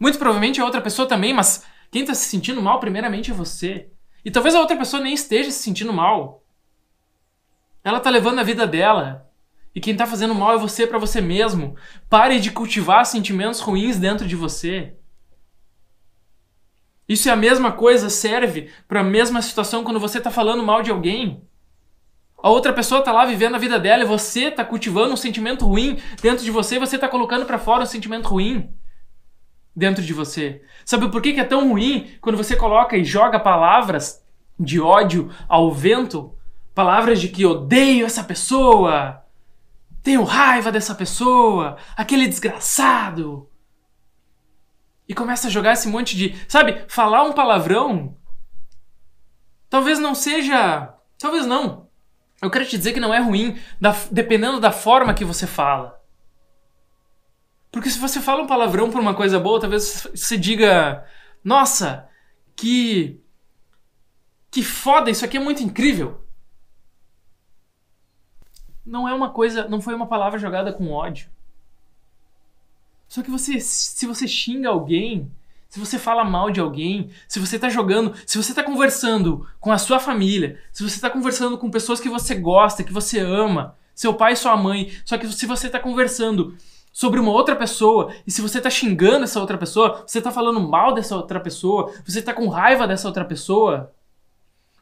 [0.00, 3.90] Muito provavelmente a outra pessoa também, mas quem está se sentindo mal primeiramente é você.
[4.24, 6.42] E talvez a outra pessoa nem esteja se sentindo mal.
[7.84, 9.30] Ela está levando a vida dela.
[9.74, 11.76] E quem está fazendo mal é você para você mesmo.
[12.08, 14.96] Pare de cultivar sentimentos ruins dentro de você.
[17.08, 20.82] Isso é a mesma coisa, serve para a mesma situação quando você está falando mal
[20.82, 21.46] de alguém.
[22.42, 25.64] A outra pessoa está lá vivendo a vida dela e você está cultivando um sentimento
[25.64, 28.74] ruim dentro de você, você está colocando para fora um sentimento ruim
[29.74, 30.60] dentro de você.
[30.84, 34.24] Sabe por que, que é tão ruim quando você coloca e joga palavras
[34.58, 36.36] de ódio ao vento?
[36.74, 39.22] Palavras de que odeio essa pessoa,
[40.02, 43.48] tenho raiva dessa pessoa, aquele desgraçado,
[45.08, 46.34] e começa a jogar esse monte de.
[46.48, 48.16] Sabe, falar um palavrão.
[49.68, 50.94] Talvez não seja.
[51.18, 51.81] Talvez não.
[52.42, 56.02] Eu quero te dizer que não é ruim, da, dependendo da forma que você fala.
[57.70, 61.06] Porque se você fala um palavrão por uma coisa boa, talvez você diga:
[61.44, 62.08] Nossa,
[62.56, 63.22] que.
[64.50, 66.26] Que foda, isso aqui é muito incrível.
[68.84, 69.68] Não é uma coisa.
[69.68, 71.30] Não foi uma palavra jogada com ódio.
[73.06, 75.30] Só que você, se você xinga alguém,
[75.72, 79.72] se você fala mal de alguém, se você tá jogando, se você tá conversando com
[79.72, 83.74] a sua família, se você tá conversando com pessoas que você gosta, que você ama,
[83.94, 86.54] seu pai sua mãe, só que se você tá conversando
[86.92, 90.60] sobre uma outra pessoa, e se você tá xingando essa outra pessoa, você tá falando
[90.60, 93.94] mal dessa outra pessoa, você tá com raiva dessa outra pessoa,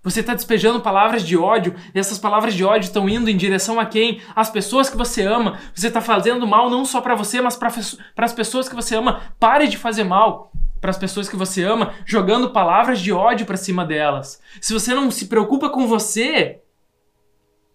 [0.02, 3.78] você está despejando palavras de ódio, e essas palavras de ódio estão indo em direção
[3.78, 4.20] a quem?
[4.34, 5.60] As pessoas que você ama.
[5.72, 7.70] Você está fazendo mal não só para você, mas para
[8.16, 9.20] as pessoas que você ama.
[9.38, 10.50] Pare de fazer mal
[10.80, 14.40] para as pessoas que você ama, jogando palavras de ódio para cima delas.
[14.60, 16.60] Se você não se preocupa com você,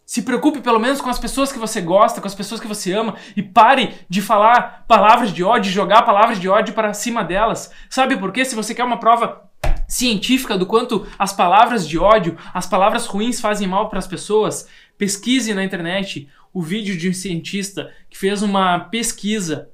[0.05, 2.93] se preocupe pelo menos com as pessoas que você gosta, com as pessoas que você
[2.93, 7.71] ama e pare de falar palavras de ódio, jogar palavras de ódio para cima delas.
[7.89, 8.45] Sabe por quê?
[8.45, 9.49] Se você quer uma prova
[9.87, 14.67] científica do quanto as palavras de ódio, as palavras ruins fazem mal para as pessoas,
[14.97, 19.69] pesquise na internet o vídeo de um cientista que fez uma pesquisa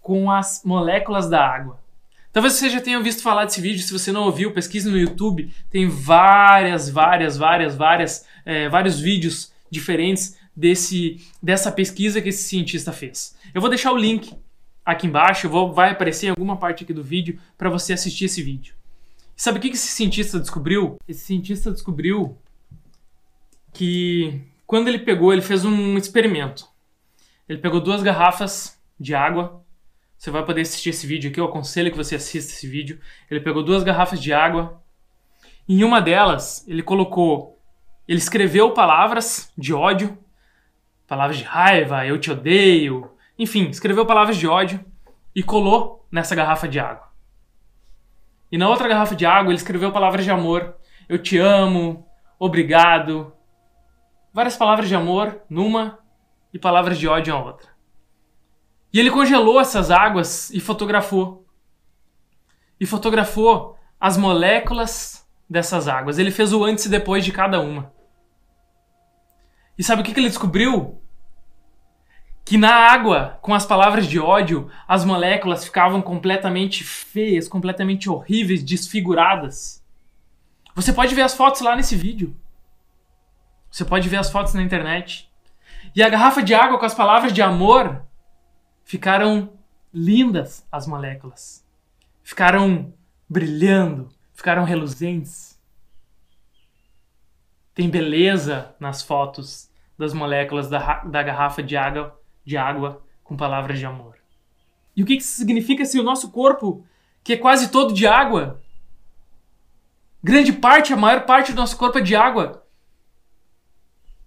[0.00, 1.81] com as moléculas da água.
[2.32, 5.52] Talvez você já tenha visto falar desse vídeo, se você não ouviu, pesquise no YouTube,
[5.70, 12.90] tem várias, várias, várias, várias, é, vários vídeos diferentes desse, dessa pesquisa que esse cientista
[12.90, 13.36] fez.
[13.52, 14.34] Eu vou deixar o link
[14.84, 18.42] aqui embaixo, vou, vai aparecer em alguma parte aqui do vídeo para você assistir esse
[18.42, 18.74] vídeo.
[19.36, 20.98] Sabe o que esse cientista descobriu?
[21.06, 22.36] Esse cientista descobriu
[23.72, 26.66] que quando ele pegou, ele fez um experimento.
[27.48, 29.61] Ele pegou duas garrafas de água.
[30.22, 33.00] Você vai poder assistir esse vídeo aqui, eu aconselho que você assista esse vídeo.
[33.28, 34.80] Ele pegou duas garrafas de água.
[35.68, 37.58] Em uma delas, ele colocou.
[38.06, 40.16] Ele escreveu palavras de ódio,
[41.08, 43.10] palavras de raiva, eu te odeio.
[43.36, 44.78] Enfim, escreveu palavras de ódio
[45.34, 47.08] e colou nessa garrafa de água.
[48.52, 50.76] E na outra garrafa de água ele escreveu palavras de amor.
[51.08, 52.06] Eu te amo,
[52.38, 53.32] obrigado.
[54.32, 55.98] Várias palavras de amor numa
[56.54, 57.71] e palavras de ódio em outra.
[58.92, 61.46] E ele congelou essas águas e fotografou.
[62.78, 66.18] E fotografou as moléculas dessas águas.
[66.18, 67.92] Ele fez o antes e depois de cada uma.
[69.78, 71.02] E sabe o que ele descobriu?
[72.44, 78.62] que na água, com as palavras de ódio, as moléculas ficavam completamente feias, completamente horríveis,
[78.62, 79.82] desfiguradas.
[80.74, 82.36] Você pode ver as fotos lá nesse vídeo.
[83.70, 85.30] Você pode ver as fotos na internet.
[85.94, 88.02] E a garrafa de água com as palavras de amor
[88.92, 89.54] ficaram
[89.90, 91.66] lindas as moléculas.
[92.22, 92.92] Ficaram
[93.26, 95.58] brilhando, ficaram reluzentes.
[97.74, 103.78] Tem beleza nas fotos das moléculas da, da garrafa de água de água com palavras
[103.78, 104.18] de amor.
[104.94, 106.84] E o que isso significa se o nosso corpo,
[107.24, 108.60] que é quase todo de água,
[110.22, 112.66] grande parte, a maior parte do nosso corpo é de água,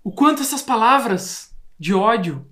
[0.03, 2.49] o quanto essas palavras de ódio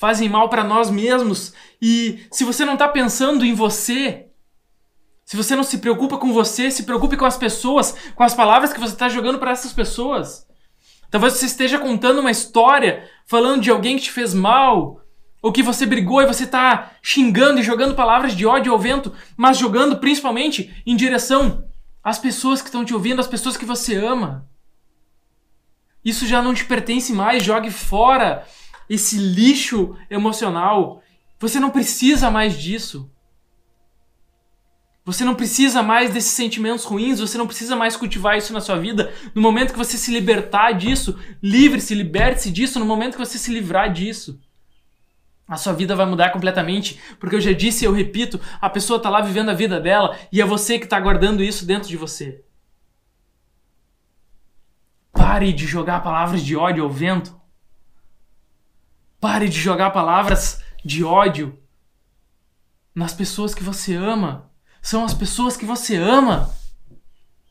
[0.00, 4.28] fazem mal para nós mesmos e se você não está pensando em você,
[5.26, 8.72] se você não se preocupa com você, se preocupe com as pessoas, com as palavras
[8.72, 10.46] que você está jogando para essas pessoas.
[11.10, 15.02] Talvez você esteja contando uma história falando de alguém que te fez mal,
[15.42, 19.12] ou que você brigou e você está xingando e jogando palavras de ódio ao vento,
[19.36, 21.62] mas jogando principalmente em direção
[22.02, 24.48] às pessoas que estão te ouvindo, às pessoas que você ama.
[26.02, 28.46] Isso já não te pertence mais, jogue fora
[28.90, 31.00] esse lixo emocional.
[31.38, 33.08] Você não precisa mais disso.
[35.04, 38.76] Você não precisa mais desses sentimentos ruins, você não precisa mais cultivar isso na sua
[38.78, 39.14] vida.
[39.34, 43.52] No momento que você se libertar disso, livre-se, liberte-se disso, no momento que você se
[43.52, 44.38] livrar disso.
[45.48, 48.98] A sua vida vai mudar completamente, porque eu já disse e eu repito, a pessoa
[48.98, 51.96] está lá vivendo a vida dela e é você que está guardando isso dentro de
[51.96, 52.44] você.
[55.12, 57.39] Pare de jogar palavras de ódio ao vento.
[59.20, 61.58] Pare de jogar palavras de ódio
[62.94, 66.54] nas pessoas que você ama são as pessoas que você ama.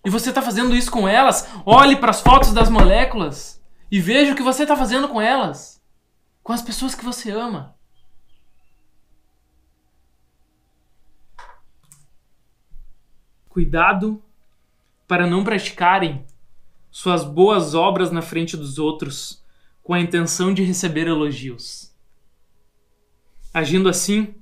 [0.04, 1.48] E você está fazendo isso com elas.
[1.66, 5.82] Olhe para as fotos das moléculas e veja o que você está fazendo com elas.
[6.42, 7.76] Com as pessoas que você ama.
[13.48, 14.24] Cuidado
[15.08, 16.26] para não praticarem
[16.90, 19.44] suas boas obras na frente dos outros
[19.90, 21.92] com a intenção de receber elogios.
[23.52, 24.36] Agindo assim,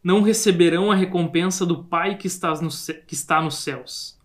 [0.00, 2.68] não receberão a recompensa do Pai que, estás no,
[3.04, 4.16] que está nos céus.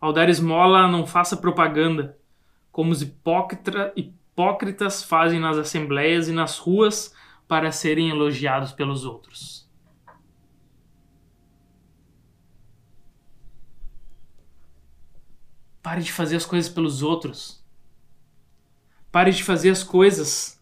[0.00, 2.18] Ao dar esmola, não faça propaganda,
[2.72, 7.14] como os hipócrita, hipócritas fazem nas assembleias e nas ruas
[7.46, 9.70] para serem elogiados pelos outros.
[15.80, 17.59] Pare de fazer as coisas pelos outros.
[19.10, 20.60] Pare de fazer as coisas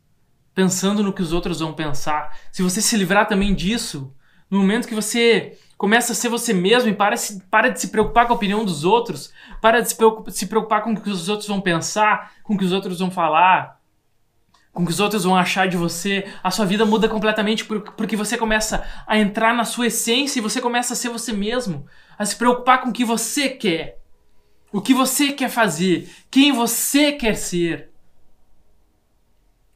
[0.55, 2.36] pensando no que os outros vão pensar.
[2.51, 4.12] Se você se livrar também disso,
[4.51, 7.88] no momento que você começa a ser você mesmo e para, se, para de se
[7.88, 9.96] preocupar com a opinião dos outros, para de se
[10.30, 13.11] se preocupar com o que os outros vão pensar, com o que os outros vão
[13.11, 13.78] falar,
[14.72, 18.16] com o que os outros vão achar de você, a sua vida muda completamente porque
[18.16, 21.86] você começa a entrar na sua essência e você começa a ser você mesmo,
[22.18, 24.01] a se preocupar com o que você quer,
[24.72, 27.90] o que você quer fazer, quem você quer ser.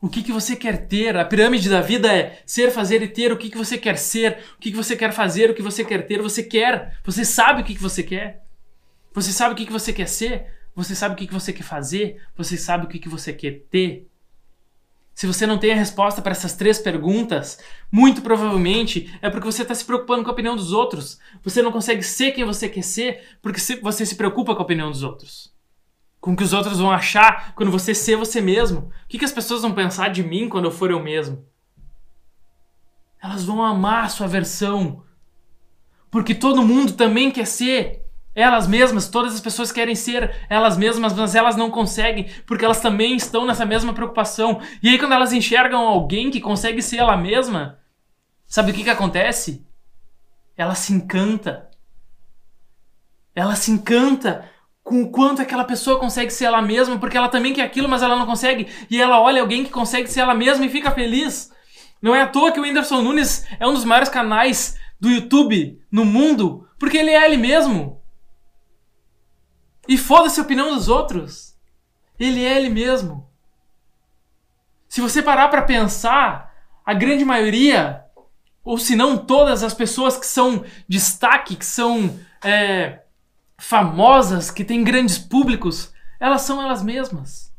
[0.03, 1.17] O que, que você quer ter?
[1.17, 3.31] A pirâmide da vida é ser, fazer e ter.
[3.31, 4.41] O que, que você quer ser?
[4.57, 5.49] O que, que você quer fazer?
[5.49, 6.21] O que você quer ter?
[6.21, 6.99] Você quer.
[7.05, 8.45] Você sabe o que, que você quer.
[9.15, 10.47] Você sabe o que, que você quer ser.
[10.75, 12.21] Você sabe o que, que você quer fazer.
[12.37, 14.09] Você sabe o que, que você quer ter.
[15.15, 19.63] Se você não tem a resposta para essas três perguntas, muito provavelmente é porque você
[19.63, 21.21] está se preocupando com a opinião dos outros.
[21.45, 24.91] Você não consegue ser quem você quer ser porque você se preocupa com a opinião
[24.91, 25.52] dos outros.
[26.23, 28.93] Com o que os outros vão achar quando você ser você mesmo.
[29.05, 31.45] O que, que as pessoas vão pensar de mim quando eu for eu mesmo?
[33.21, 35.03] Elas vão amar a sua versão.
[36.09, 38.07] Porque todo mundo também quer ser
[38.37, 42.81] elas mesmas, todas as pessoas querem ser elas mesmas, mas elas não conseguem, porque elas
[42.81, 44.61] também estão nessa mesma preocupação.
[44.81, 47.81] E aí, quando elas enxergam alguém que consegue ser ela mesma,
[48.47, 49.67] sabe o que, que acontece?
[50.57, 51.69] Ela se encanta.
[53.35, 54.49] Ela se encanta
[54.83, 58.03] com o quanto aquela pessoa consegue ser ela mesma, porque ela também quer aquilo, mas
[58.03, 58.69] ela não consegue.
[58.91, 61.53] E ela olha alguém que consegue ser ela mesma e fica feliz.
[62.01, 65.81] Não é à toa que o Whindersson Nunes é um dos maiores canais do YouTube
[65.91, 68.03] no mundo, porque ele é ele mesmo.
[69.87, 71.57] E foda-se a opinião dos outros.
[72.19, 73.29] Ele é ele mesmo.
[74.89, 76.53] Se você parar para pensar,
[76.85, 78.05] a grande maioria,
[78.65, 83.02] ou se não todas as pessoas que são destaque, que são é,
[83.63, 87.53] famosas, que têm grandes públicos, elas são elas mesmas.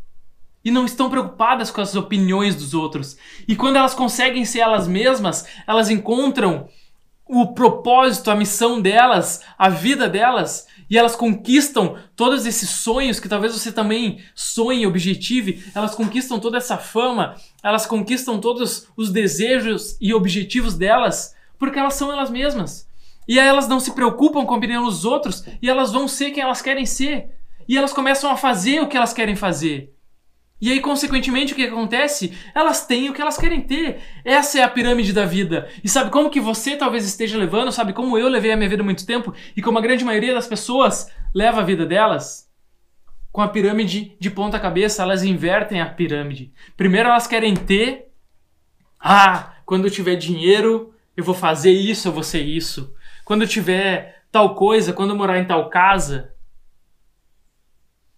[0.63, 3.15] E não estão preocupadas com as opiniões dos outros.
[3.47, 6.67] E quando elas conseguem ser elas mesmas, elas encontram
[7.25, 13.29] o propósito, a missão delas, a vida delas, e elas conquistam todos esses sonhos que
[13.29, 19.97] talvez você também sonhe, objetive, elas conquistam toda essa fama, elas conquistam todos os desejos
[20.01, 22.91] e objetivos delas, porque elas são elas mesmas.
[23.27, 26.31] E aí elas não se preocupam com a opinião dos outros e elas vão ser
[26.31, 27.29] quem elas querem ser.
[27.67, 29.93] E elas começam a fazer o que elas querem fazer.
[30.63, 32.31] E aí, consequentemente, o que acontece?
[32.55, 33.99] Elas têm o que elas querem ter.
[34.23, 35.67] Essa é a pirâmide da vida.
[35.83, 37.69] E sabe como que você talvez esteja levando?
[37.69, 39.33] Sabe como eu levei a minha vida muito tempo?
[39.57, 42.49] E como a grande maioria das pessoas leva a vida delas?
[43.29, 46.53] Com a pirâmide de ponta cabeça, elas invertem a pirâmide.
[46.77, 48.07] Primeiro elas querem ter.
[48.97, 52.93] Ah, quando eu tiver dinheiro, eu vou fazer isso, eu vou ser isso.
[53.23, 56.33] Quando eu tiver tal coisa, quando morar em tal casa,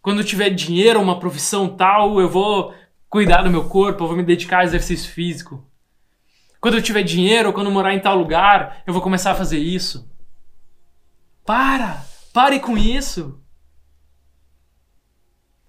[0.02, 2.74] quando eu tiver dinheiro, uma profissão tal, eu vou
[3.10, 5.66] cuidar do meu corpo, eu vou me dedicar ao exercício físico.
[6.62, 10.10] Quando eu tiver dinheiro, quando morar em tal lugar, eu vou começar a fazer isso.
[11.46, 12.06] Para!
[12.34, 13.40] Pare com isso!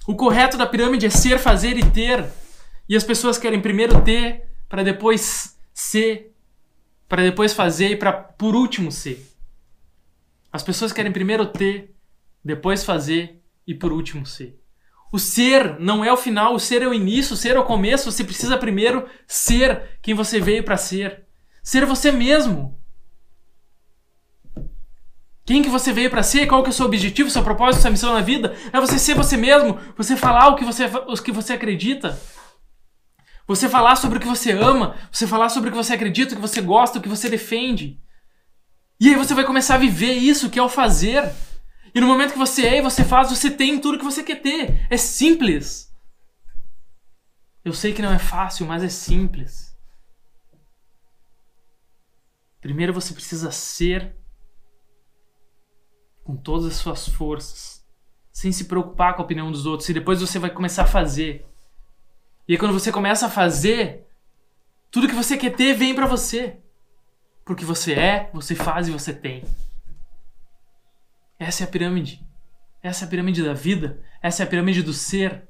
[0.07, 2.25] O correto da pirâmide é ser, fazer e ter.
[2.89, 6.36] E as pessoas querem primeiro ter, para depois ser,
[7.09, 9.25] para depois fazer e para por último ser.
[10.53, 11.95] As pessoas querem primeiro ter,
[12.45, 14.61] depois fazer e por último ser.
[15.13, 17.65] O ser não é o final, o ser é o início, o ser é o
[17.65, 18.11] começo.
[18.11, 21.27] Você precisa primeiro ser quem você veio para ser.
[21.63, 22.79] Ser você mesmo.
[25.45, 26.47] Quem que você veio para ser?
[26.47, 28.55] Qual que é o seu objetivo, seu propósito, sua missão na vida?
[28.73, 32.21] É você ser você mesmo, você falar o que você, o que você acredita.
[33.47, 36.37] Você falar sobre o que você ama, você falar sobre o que você acredita, o
[36.37, 38.01] que você gosta, o que você defende.
[38.99, 41.33] E aí você vai começar a viver isso, que é o fazer.
[41.95, 44.43] E no momento que você é e você faz, você tem tudo que você quer
[44.43, 44.87] ter.
[44.91, 45.95] É simples.
[47.65, 49.77] Eu sei que não é fácil, mas é simples.
[52.61, 54.17] Primeiro você precisa ser
[56.25, 57.87] com todas as suas forças,
[58.33, 61.47] sem se preocupar com a opinião dos outros, e depois você vai começar a fazer.
[62.49, 64.07] E aí, quando você começa a fazer,
[64.91, 66.59] tudo que você quer ter vem para você.
[67.45, 69.45] Porque você é, você faz e você tem.
[71.39, 72.25] Essa é a pirâmide.
[72.83, 74.01] Essa é a pirâmide da vida.
[74.23, 75.49] Essa é a pirâmide do ser.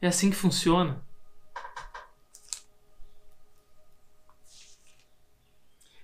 [0.00, 1.04] É assim que funciona.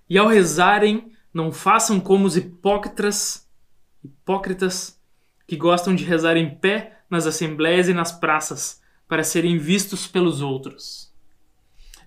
[0.09, 3.49] E ao rezarem, não façam como os hipócritas,
[4.05, 5.01] hipócritas
[5.47, 8.82] que gostam de rezar em pé nas assembleias e nas praças
[9.13, 11.13] para serem vistos pelos outros.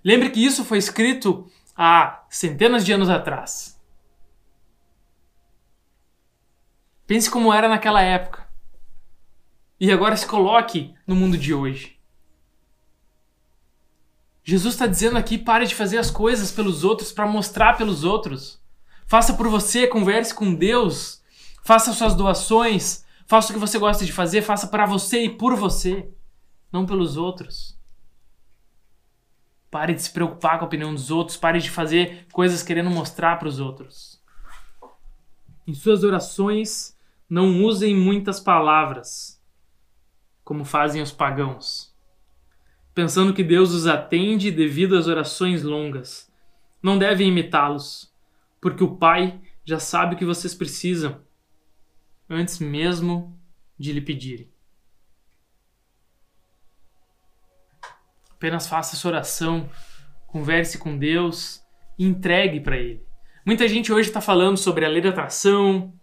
[0.04, 3.80] Lembre que isso foi escrito há centenas de anos atrás.
[7.06, 8.48] Pense como era naquela época.
[9.78, 11.96] E agora se coloque no mundo de hoje.
[14.42, 18.60] Jesus está dizendo aqui: pare de fazer as coisas pelos outros para mostrar pelos outros.
[19.06, 21.22] Faça por você, converse com Deus,
[21.62, 25.54] faça suas doações, faça o que você gosta de fazer, faça para você e por
[25.54, 26.10] você,
[26.76, 27.74] não pelos outros.
[29.70, 33.38] Pare de se preocupar com a opinião dos outros, pare de fazer coisas querendo mostrar
[33.38, 34.22] para os outros.
[35.66, 36.94] Em suas orações,
[37.28, 39.42] não usem muitas palavras,
[40.44, 41.96] como fazem os pagãos,
[42.94, 46.30] pensando que Deus os atende devido às orações longas.
[46.82, 48.14] Não devem imitá-los,
[48.60, 51.20] porque o Pai já sabe o que vocês precisam,
[52.28, 53.36] antes mesmo
[53.78, 54.55] de lhe pedirem.
[58.36, 59.66] Apenas faça essa oração,
[60.26, 61.62] converse com Deus
[61.98, 63.02] e entregue para Ele.
[63.46, 65.94] Muita gente hoje está falando sobre a lei da atração,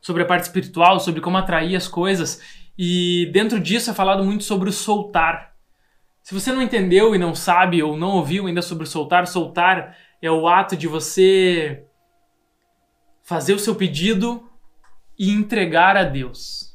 [0.00, 2.42] sobre a parte espiritual, sobre como atrair as coisas,
[2.76, 5.54] e dentro disso é falado muito sobre o soltar.
[6.24, 9.96] Se você não entendeu e não sabe ou não ouviu ainda sobre o soltar, soltar
[10.20, 11.84] é o ato de você
[13.22, 14.50] fazer o seu pedido
[15.16, 16.74] e entregar a Deus.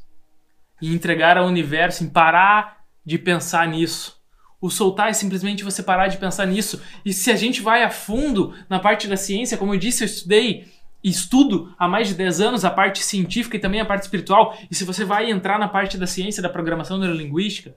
[0.82, 4.18] E entregar ao universo, em parar de pensar nisso
[4.62, 6.82] o soltar é simplesmente você parar de pensar nisso.
[7.05, 10.05] E se a gente vai a fundo na parte da ciência, como eu disse, eu
[10.05, 10.68] estudei
[11.01, 14.57] estudo há mais de 10 anos a parte científica e também a parte espiritual.
[14.70, 17.76] E se você vai entrar na parte da ciência da programação neurolinguística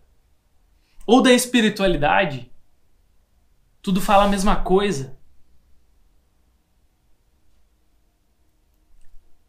[1.06, 2.50] ou da espiritualidade,
[3.80, 5.16] tudo fala a mesma coisa.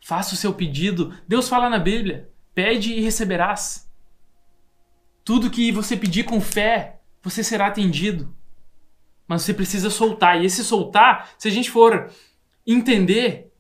[0.05, 1.15] Faça o seu pedido.
[1.27, 3.89] Deus fala na Bíblia: pede e receberás.
[5.23, 8.35] Tudo que você pedir com fé, você será atendido.
[9.25, 10.41] Mas você precisa soltar.
[10.41, 12.11] E esse soltar, se a gente for
[12.67, 13.51] entender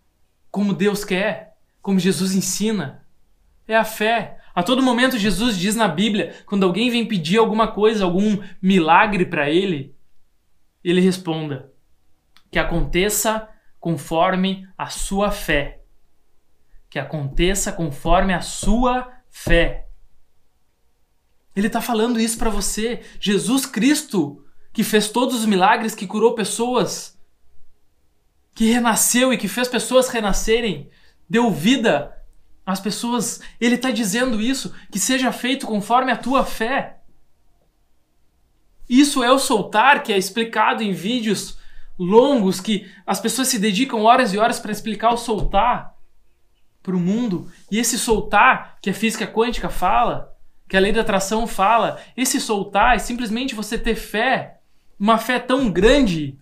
[0.51, 3.07] como Deus quer, como Jesus ensina,
[3.67, 4.37] é a fé.
[4.53, 9.25] A todo momento Jesus diz na Bíblia, quando alguém vem pedir alguma coisa, algum milagre
[9.25, 9.95] para ele,
[10.83, 11.71] ele responda:
[12.51, 13.49] que aconteça
[13.79, 15.81] conforme a sua fé.
[16.89, 19.87] Que aconteça conforme a sua fé.
[21.55, 23.01] Ele está falando isso para você.
[23.19, 27.17] Jesus Cristo, que fez todos os milagres, que curou pessoas,
[28.53, 30.89] que renasceu e que fez pessoas renascerem,
[31.29, 32.15] deu vida
[32.65, 33.41] às pessoas.
[33.59, 36.99] Ele está dizendo isso, que seja feito conforme a tua fé.
[38.89, 41.57] Isso é o soltar que é explicado em vídeos
[41.97, 45.95] longos que as pessoas se dedicam horas e horas para explicar o soltar
[46.81, 47.51] para o mundo.
[47.71, 50.32] E esse soltar que a física quântica fala
[50.67, 51.99] que a lei da atração fala.
[52.15, 54.59] Esse soltar é simplesmente você ter fé,
[54.99, 56.39] uma fé tão grande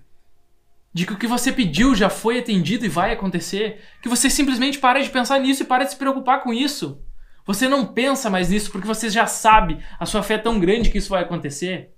[0.93, 4.78] de que o que você pediu já foi atendido e vai acontecer, que você simplesmente
[4.78, 7.01] para de pensar nisso e para de se preocupar com isso.
[7.45, 10.89] Você não pensa mais nisso porque você já sabe, a sua fé é tão grande
[10.89, 11.95] que isso vai acontecer,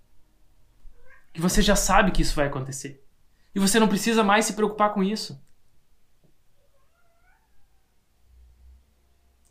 [1.34, 3.04] que você já sabe que isso vai acontecer.
[3.56, 5.40] E você não precisa mais se preocupar com isso.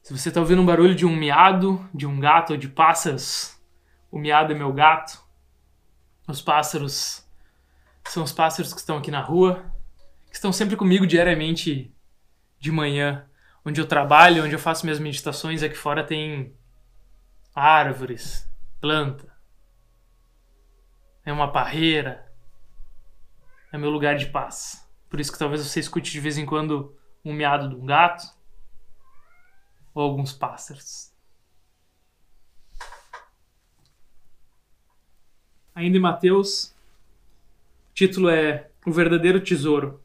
[0.02, 3.56] Se você está ouvindo um barulho de um miado, de um gato ou de pássaros,
[4.10, 5.22] o miado é meu gato.
[6.26, 7.24] Os pássaros
[8.08, 9.72] são os pássaros que estão aqui na rua,
[10.28, 11.94] que estão sempre comigo diariamente
[12.58, 13.24] de manhã,
[13.64, 15.62] onde eu trabalho, onde eu faço minhas meditações.
[15.62, 16.52] Aqui fora tem
[17.54, 18.50] árvores,
[18.80, 19.32] planta,
[21.24, 22.28] é uma parreira,
[23.72, 24.84] é meu lugar de paz.
[25.08, 28.41] Por isso que talvez você escute de vez em quando um miado de um gato
[29.94, 31.12] ou alguns pássaros.
[35.74, 36.74] Ainda em Mateus,
[37.90, 40.00] o título é O Verdadeiro Tesouro.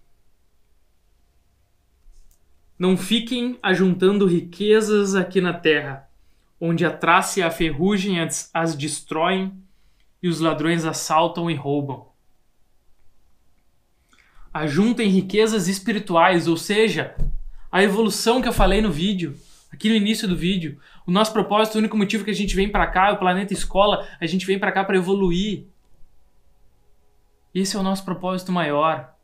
[2.79, 6.09] Não fiquem ajuntando riquezas aqui na terra,
[6.59, 9.53] onde a traça e a ferrugem as, as destroem
[10.21, 12.07] e os ladrões assaltam e roubam.
[14.53, 17.15] Ajuntem riquezas espirituais, ou seja,
[17.71, 19.37] a evolução que eu falei no vídeo
[19.71, 20.79] aqui no início do vídeo.
[21.05, 24.07] O nosso propósito, o único motivo que a gente vem para cá, o planeta escola,
[24.19, 25.65] a gente vem para cá para evoluir.
[27.53, 29.15] Esse é o nosso propósito maior.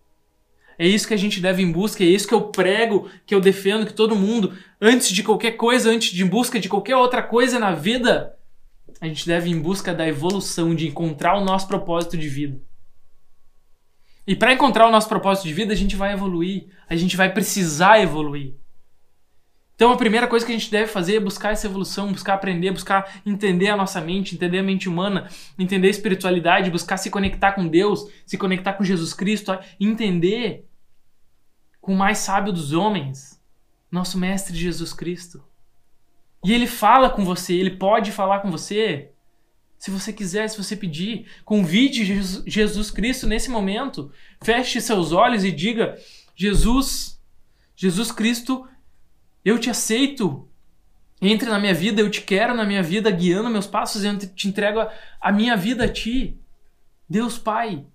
[0.78, 3.40] É isso que a gente deve em busca, é isso que eu prego, que eu
[3.40, 7.22] defendo, que todo mundo, antes de qualquer coisa, antes de em busca de qualquer outra
[7.22, 8.36] coisa na vida,
[9.00, 12.60] a gente deve ir em busca da evolução, de encontrar o nosso propósito de vida.
[14.26, 17.32] E para encontrar o nosso propósito de vida, a gente vai evoluir, a gente vai
[17.32, 18.56] precisar evoluir.
[19.84, 22.72] Então a primeira coisa que a gente deve fazer é buscar essa evolução, buscar aprender,
[22.72, 25.30] buscar entender a nossa mente, entender a mente humana,
[25.60, 30.66] entender a espiritualidade, buscar se conectar com Deus, se conectar com Jesus Cristo, entender
[31.82, 33.44] com o mais sábio dos homens,
[33.92, 35.44] nosso mestre Jesus Cristo.
[36.46, 39.12] E ele fala com você, ele pode falar com você.
[39.78, 42.06] Se você quiser, se você pedir, convide
[42.48, 44.14] Jesus Cristo nesse momento.
[44.42, 45.98] Feche seus olhos e diga:
[46.38, 47.22] Jesus,
[47.76, 48.66] Jesus Cristo
[49.44, 50.48] eu te aceito.
[51.22, 54.48] Entre na minha vida, eu te quero na minha vida, guiando meus passos, eu te
[54.48, 54.92] entrego a,
[55.22, 56.38] a minha vida a ti.
[57.10, 57.86] Deus Pai,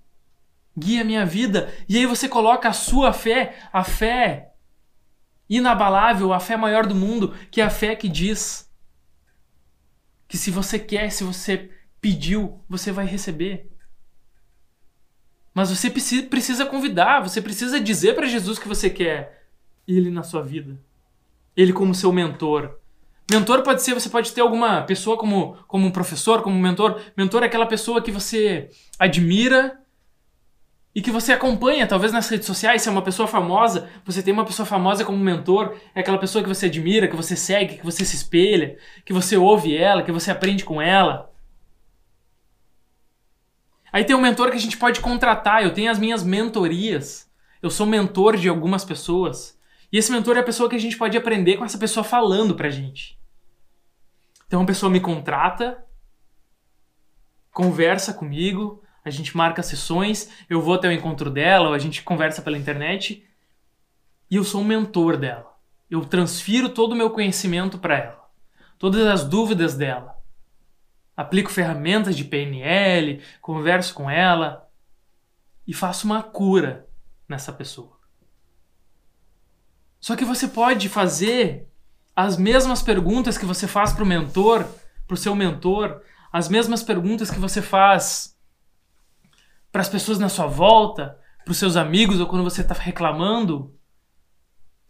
[0.77, 1.73] guia a minha vida.
[1.89, 4.53] E aí você coloca a sua fé, a fé
[5.49, 8.71] inabalável, a fé maior do mundo, que é a fé que diz
[10.27, 11.71] que se você quer, se você
[12.01, 13.71] pediu, você vai receber.
[15.55, 19.49] Mas você precisa convidar, você precisa dizer para Jesus que você quer
[19.87, 20.79] ele na sua vida.
[21.59, 22.79] Ele como seu mentor.
[23.29, 27.03] Mentor pode ser, você pode ter alguma pessoa como, como um professor, como um mentor.
[27.17, 29.77] Mentor é aquela pessoa que você admira
[30.95, 34.33] e que você acompanha, talvez nas redes sociais, se é uma pessoa famosa, você tem
[34.33, 37.85] uma pessoa famosa como mentor, é aquela pessoa que você admira, que você segue, que
[37.85, 41.31] você se espelha, que você ouve ela, que você aprende com ela.
[43.93, 47.29] Aí tem um mentor que a gente pode contratar, eu tenho as minhas mentorias.
[47.61, 49.58] Eu sou mentor de algumas pessoas.
[49.91, 52.55] E esse mentor é a pessoa que a gente pode aprender com essa pessoa falando
[52.55, 53.19] pra gente.
[54.47, 55.85] Então a pessoa me contrata,
[57.51, 62.03] conversa comigo, a gente marca sessões, eu vou até o encontro dela, ou a gente
[62.03, 63.27] conversa pela internet,
[64.31, 65.57] e eu sou um mentor dela.
[65.91, 68.31] Eu transfiro todo o meu conhecimento para ela,
[68.79, 70.17] todas as dúvidas dela.
[71.17, 74.71] Aplico ferramentas de PNL, converso com ela
[75.67, 76.89] e faço uma cura
[77.29, 77.98] nessa pessoa.
[80.01, 81.69] Só que você pode fazer
[82.15, 84.67] as mesmas perguntas que você faz para o mentor,
[85.07, 88.37] para o seu mentor, as mesmas perguntas que você faz
[89.71, 93.75] para as pessoas na sua volta, para os seus amigos ou quando você está reclamando.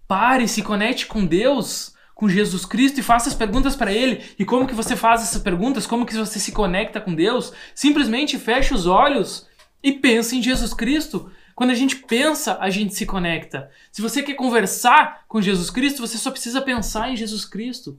[0.06, 4.24] Pare, se conecte com Deus, com Jesus Cristo e faça as perguntas para Ele.
[4.38, 5.86] E como que você faz essas perguntas?
[5.86, 7.52] Como que você se conecta com Deus?
[7.74, 9.46] Simplesmente feche os olhos
[9.82, 11.30] e pense em Jesus Cristo.
[11.58, 13.68] Quando a gente pensa, a gente se conecta.
[13.90, 17.98] Se você quer conversar com Jesus Cristo, você só precisa pensar em Jesus Cristo.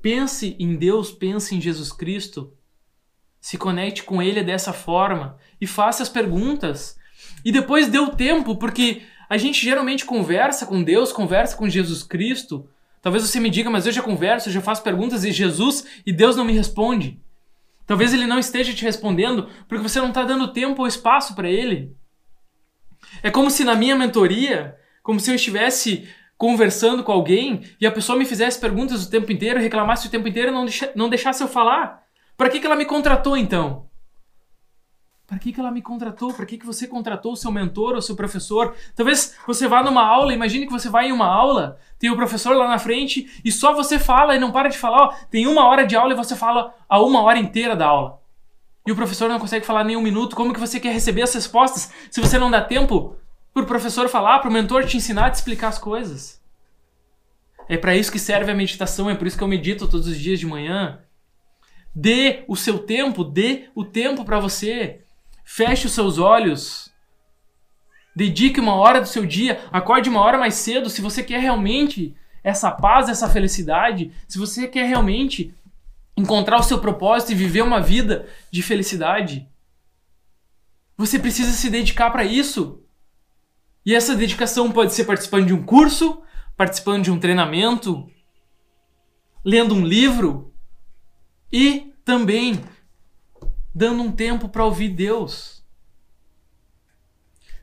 [0.00, 2.52] Pense em Deus, pense em Jesus Cristo.
[3.40, 6.96] Se conecte com ele dessa forma e faça as perguntas.
[7.44, 12.04] E depois dê o tempo, porque a gente geralmente conversa com Deus, conversa com Jesus
[12.04, 12.70] Cristo.
[13.02, 16.12] Talvez você me diga, mas eu já converso, eu já faço perguntas e Jesus e
[16.12, 17.20] Deus não me responde.
[17.84, 21.50] Talvez ele não esteja te respondendo porque você não está dando tempo ou espaço para
[21.50, 21.97] ele.
[23.22, 27.90] É como se na minha mentoria, como se eu estivesse conversando com alguém e a
[27.90, 31.08] pessoa me fizesse perguntas o tempo inteiro, reclamasse o tempo inteiro e não, deixa, não
[31.08, 32.04] deixasse eu falar.
[32.36, 33.88] Para que, que ela me contratou então?
[35.26, 36.32] Para que, que ela me contratou?
[36.32, 38.74] Para que, que você contratou o seu mentor ou seu professor?
[38.96, 42.56] Talvez você vá numa aula, imagine que você vai em uma aula, tem o professor
[42.56, 45.08] lá na frente e só você fala e não para de falar.
[45.08, 48.22] Ó, tem uma hora de aula e você fala a uma hora inteira da aula.
[48.88, 50.34] E o professor não consegue falar nem um minuto.
[50.34, 53.16] Como que você quer receber as respostas se você não dá tempo
[53.52, 56.40] para o professor falar, para o mentor te ensinar, te explicar as coisas?
[57.68, 60.18] É para isso que serve a meditação, é por isso que eu medito todos os
[60.18, 61.00] dias de manhã.
[61.94, 65.02] Dê o seu tempo, dê o tempo para você.
[65.44, 66.90] Feche os seus olhos.
[68.16, 72.16] Dedique uma hora do seu dia, acorde uma hora mais cedo se você quer realmente
[72.42, 75.54] essa paz, essa felicidade, se você quer realmente
[76.18, 79.48] encontrar o seu propósito e viver uma vida de felicidade.
[80.96, 82.82] Você precisa se dedicar para isso.
[83.86, 86.20] E essa dedicação pode ser participando de um curso,
[86.56, 88.10] participando de um treinamento,
[89.44, 90.52] lendo um livro,
[91.52, 92.64] e também
[93.72, 95.64] dando um tempo para ouvir Deus.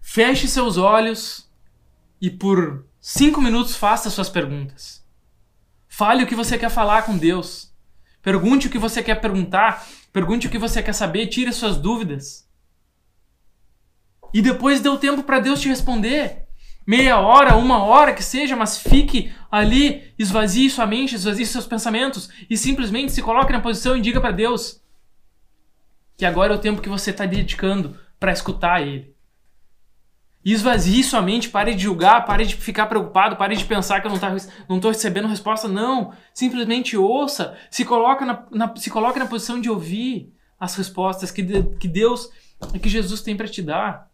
[0.02, 1.52] Feche seus olhos
[2.22, 5.06] e por cinco minutos faça suas perguntas.
[5.90, 7.75] Fale o que você quer falar com Deus.
[8.26, 9.86] Pergunte o que você quer perguntar.
[10.12, 11.28] Pergunte o que você quer saber.
[11.28, 12.50] Tire suas dúvidas.
[14.34, 16.48] E depois dê o tempo para Deus te responder
[16.88, 22.30] meia hora, uma hora que seja, mas fique ali, esvazie sua mente, esvazie seus pensamentos
[22.50, 24.84] e simplesmente se coloque na posição e diga para Deus
[26.18, 29.15] que agora é o tempo que você está dedicando para escutar Ele.
[30.46, 34.12] Esvazie sua mente, pare de julgar, pare de ficar preocupado, pare de pensar que eu
[34.12, 34.36] não, tá,
[34.70, 35.68] não tô recebendo resposta.
[35.68, 41.32] Não, simplesmente ouça, se coloque na, na, se coloque na posição de ouvir as respostas
[41.32, 41.44] que,
[41.80, 42.30] que Deus
[42.80, 44.10] que Jesus tem para te dar.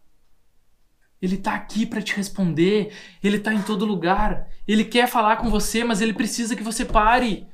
[1.20, 2.92] Ele está aqui para te responder.
[3.22, 4.48] Ele está em todo lugar.
[4.66, 7.46] Ele quer falar com você, mas ele precisa que você pare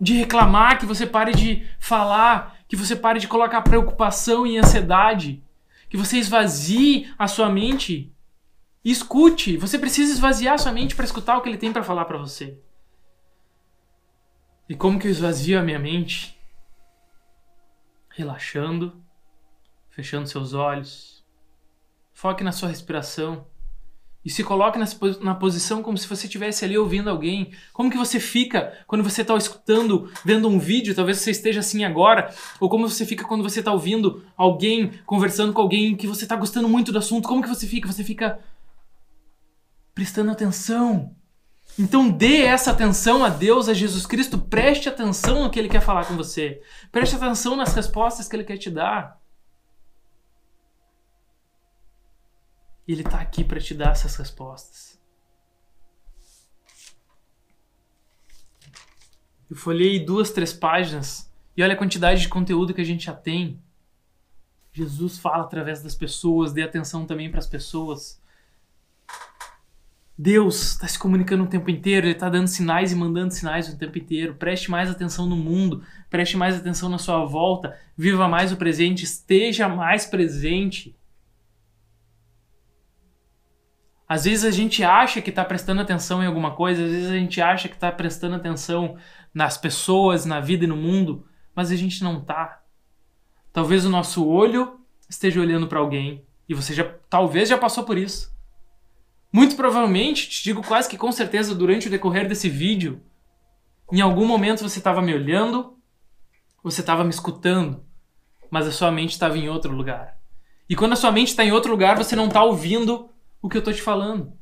[0.00, 5.42] de reclamar, que você pare de falar, que você pare de colocar preocupação e ansiedade,
[5.90, 8.14] que você esvazie a sua mente.
[8.82, 9.58] Escute.
[9.58, 12.16] Você precisa esvaziar a sua mente para escutar o que ele tem para falar para
[12.16, 12.58] você.
[14.66, 16.40] E como que eu esvazio a minha mente?
[18.08, 19.04] Relaxando,
[19.90, 21.20] fechando seus olhos
[22.20, 23.46] Foque na sua respiração
[24.22, 24.78] E se coloque
[25.22, 27.52] na posição como se você estivesse ali ouvindo alguém.
[27.72, 31.84] Como que você fica quando você está escutando, vendo um vídeo, talvez você esteja assim
[31.84, 36.24] agora, ou como você fica quando você está ouvindo alguém, conversando com alguém que você
[36.24, 37.28] está gostando muito do assunto.
[37.28, 37.90] Como que você fica?
[37.90, 38.38] Você fica
[39.94, 41.14] prestando atenção.
[41.78, 45.80] Então dê essa atenção a Deus, a Jesus Cristo, preste atenção no que Ele quer
[45.80, 46.60] falar com você.
[46.90, 49.19] Preste atenção nas respostas que Ele quer te dar.
[52.86, 55.00] E Ele está aqui para te dar essas respostas.
[59.50, 63.12] Eu folhei duas, três páginas e olha a quantidade de conteúdo que a gente já
[63.12, 63.60] tem.
[64.72, 68.20] Jesus fala através das pessoas, dê atenção também para as pessoas.
[70.16, 73.76] Deus está se comunicando o tempo inteiro, Ele está dando sinais e mandando sinais o
[73.78, 74.34] tempo inteiro.
[74.34, 79.02] Preste mais atenção no mundo, preste mais atenção na sua volta, viva mais o presente,
[79.02, 80.94] esteja mais presente.
[84.10, 87.16] Às vezes a gente acha que está prestando atenção em alguma coisa, às vezes a
[87.16, 88.96] gente acha que está prestando atenção
[89.32, 92.60] nas pessoas, na vida e no mundo, mas a gente não está.
[93.52, 97.96] Talvez o nosso olho esteja olhando para alguém e você já talvez já passou por
[97.96, 98.36] isso.
[99.32, 103.00] Muito provavelmente, te digo quase que com certeza durante o decorrer desse vídeo,
[103.92, 105.78] em algum momento você estava me olhando,
[106.64, 107.84] você estava me escutando,
[108.50, 110.18] mas a sua mente estava em outro lugar.
[110.68, 113.08] E quando a sua mente está em outro lugar, você não está ouvindo
[113.42, 114.32] o que eu tô te falando.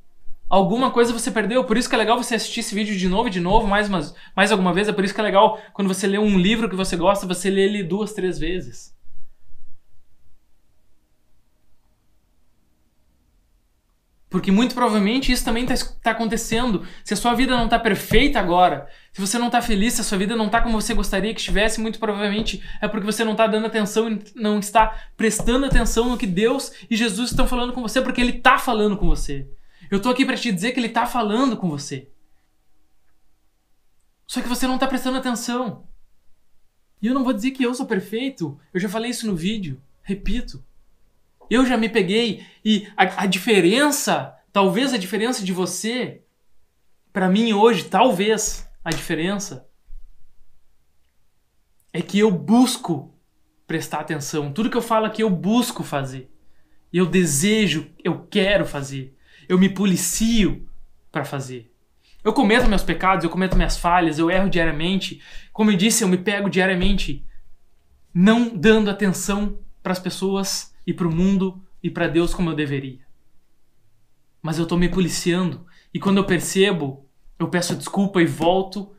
[0.48, 3.28] Alguma coisa você perdeu, por isso que é legal você assistir esse vídeo de novo,
[3.28, 4.88] de novo, mais, umas, mais alguma vez.
[4.88, 7.50] É por isso que é legal quando você lê um livro que você gosta, você
[7.50, 8.96] lê ele duas, três vezes.
[14.30, 16.86] Porque muito provavelmente isso também está tá acontecendo.
[17.02, 20.04] Se a sua vida não está perfeita agora, se você não está feliz, se a
[20.04, 23.32] sua vida não está como você gostaria que estivesse, muito provavelmente é porque você não
[23.32, 27.72] está dando atenção e não está prestando atenção no que Deus e Jesus estão falando
[27.72, 29.48] com você, porque Ele está falando com você.
[29.90, 32.10] Eu estou aqui para te dizer que Ele está falando com você.
[34.26, 35.88] Só que você não está prestando atenção.
[37.00, 38.60] E eu não vou dizer que eu sou perfeito.
[38.74, 39.80] Eu já falei isso no vídeo.
[40.02, 40.62] Repito.
[41.50, 46.22] Eu já me peguei e a, a diferença, talvez a diferença de você,
[47.12, 49.68] para mim hoje, talvez a diferença
[51.92, 53.14] é que eu busco
[53.66, 54.52] prestar atenção.
[54.52, 56.30] Tudo que eu falo aqui eu busco fazer.
[56.92, 59.16] Eu desejo, eu quero fazer.
[59.48, 60.68] Eu me policio
[61.10, 61.72] para fazer.
[62.24, 65.22] Eu cometo meus pecados, eu cometo minhas falhas, eu erro diariamente.
[65.52, 67.26] Como eu disse, eu me pego diariamente
[68.12, 72.56] não dando atenção para as pessoas e para o mundo e para Deus como eu
[72.56, 73.06] deveria.
[74.40, 77.06] Mas eu estou me policiando e quando eu percebo,
[77.38, 78.96] eu peço desculpa e volto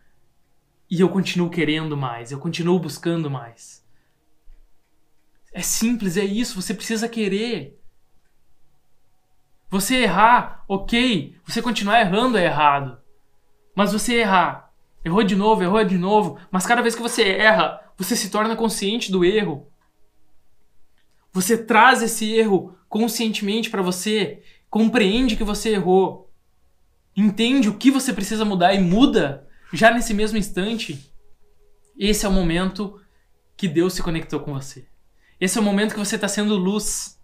[0.87, 3.83] e eu continuo querendo mais, eu continuo buscando mais.
[5.51, 7.81] É simples, é isso, você precisa querer.
[9.67, 11.35] Você errar, ok.
[11.43, 12.99] Você continuar errando é errado.
[13.75, 14.71] Mas você errar,
[15.03, 18.55] errou de novo, errou de novo, mas cada vez que você erra, você se torna
[18.55, 19.67] consciente do erro.
[21.31, 26.31] Você traz esse erro conscientemente para você, compreende que você errou,
[27.15, 31.13] entende o que você precisa mudar e muda já nesse mesmo instante.
[31.97, 32.99] Esse é o momento
[33.55, 34.87] que Deus se conectou com você.
[35.39, 37.19] Esse é o momento que você está sendo luz.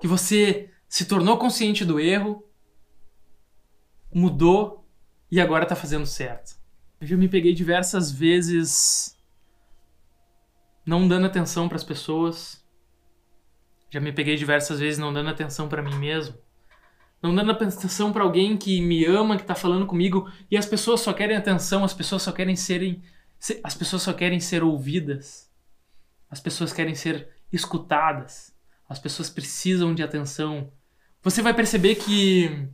[0.00, 2.44] Que você se tornou consciente do erro,
[4.12, 4.86] mudou
[5.30, 6.56] e agora está fazendo certo.
[7.00, 9.15] Eu já me peguei diversas vezes
[10.86, 12.64] não dando atenção para as pessoas.
[13.90, 16.36] Já me peguei diversas vezes não dando atenção para mim mesmo.
[17.20, 21.00] Não dando atenção para alguém que me ama, que tá falando comigo, e as pessoas
[21.00, 23.02] só querem atenção, as pessoas só querem serem
[23.62, 25.50] as pessoas só querem ser ouvidas.
[26.30, 28.54] As pessoas querem ser escutadas.
[28.88, 30.72] As pessoas precisam de atenção.
[31.22, 32.68] Você vai perceber que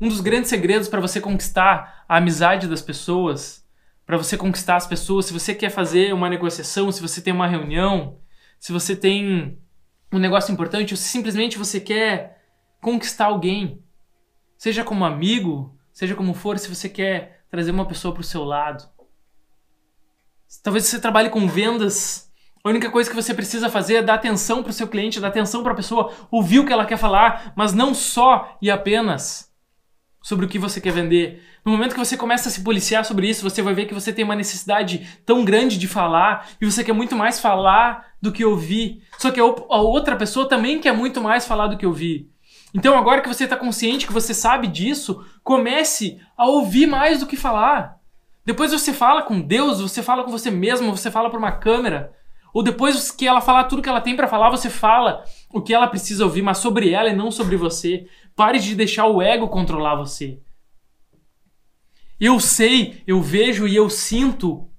[0.00, 3.61] um dos grandes segredos para você conquistar a amizade das pessoas
[4.12, 7.46] para você conquistar as pessoas, se você quer fazer uma negociação, se você tem uma
[7.46, 8.18] reunião,
[8.60, 9.58] se você tem
[10.12, 12.44] um negócio importante, ou se simplesmente você quer
[12.78, 13.82] conquistar alguém,
[14.58, 18.44] seja como amigo, seja como for, se você quer trazer uma pessoa para o seu
[18.44, 18.86] lado.
[20.62, 22.30] Talvez você trabalhe com vendas,
[22.62, 25.28] a única coisa que você precisa fazer é dar atenção para o seu cliente, dar
[25.28, 29.50] atenção para a pessoa, ouvir o que ela quer falar, mas não só e apenas
[30.22, 31.42] sobre o que você quer vender.
[31.64, 34.12] No momento que você começa a se policiar sobre isso, você vai ver que você
[34.12, 38.44] tem uma necessidade tão grande de falar e você quer muito mais falar do que
[38.44, 39.02] ouvir.
[39.18, 42.30] Só que a, outra pessoa também quer muito mais falar do que ouvir.
[42.74, 47.26] Então, agora que você está consciente, que você sabe disso, comece a ouvir mais do
[47.26, 47.96] que falar.
[48.44, 52.12] Depois você fala com Deus, você fala com você mesmo, você fala para uma câmera.
[52.52, 55.72] Ou depois que ela falar tudo que ela tem para falar, você fala o que
[55.72, 58.06] ela precisa ouvir, mas sobre ela e não sobre você.
[58.34, 60.40] Pare de deixar o ego controlar você.
[62.18, 64.70] Eu sei, eu vejo e eu sinto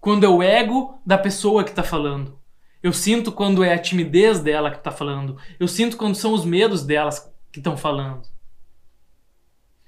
[0.00, 2.38] quando é o ego da pessoa que está falando.
[2.82, 5.38] Eu sinto quando é a timidez dela que está falando.
[5.58, 8.22] Eu sinto quando são os medos delas que estão falando.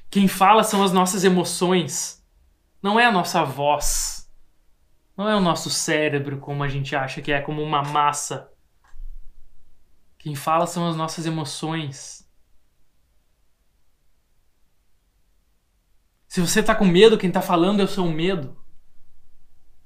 [0.08, 2.24] Quem fala são as nossas emoções,
[2.82, 4.16] não é a nossa voz.
[5.16, 8.52] Não é o nosso cérebro como a gente acha que é, como uma massa.
[10.18, 12.15] Quem fala são as nossas emoções.
[16.36, 18.54] Se você está com medo, quem está falando é o seu medo.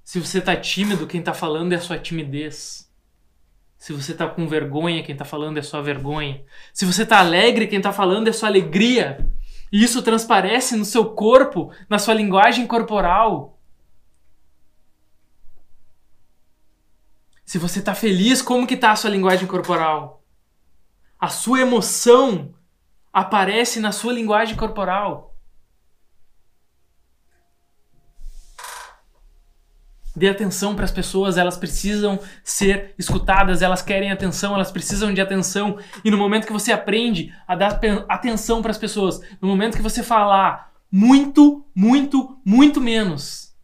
[0.02, 2.92] Se você está tímido, quem está falando é a sua timidez.
[3.76, 6.44] Se você está com vergonha, quem está falando é a sua vergonha.
[6.74, 9.32] Se você está alegre, quem está falando é a sua alegria.
[9.70, 13.56] E isso transparece no seu corpo, na sua linguagem corporal.
[17.44, 20.24] Se você está feliz, como que está a sua linguagem corporal?
[21.16, 22.52] A sua emoção
[23.12, 25.29] aparece na sua linguagem corporal.
[30.14, 35.20] Dê atenção para as pessoas, elas precisam ser escutadas, elas querem atenção, elas precisam de
[35.20, 35.78] atenção.
[36.04, 39.82] E no momento que você aprende a dar atenção para as pessoas, no momento que
[39.82, 43.54] você falar muito, muito, muito menos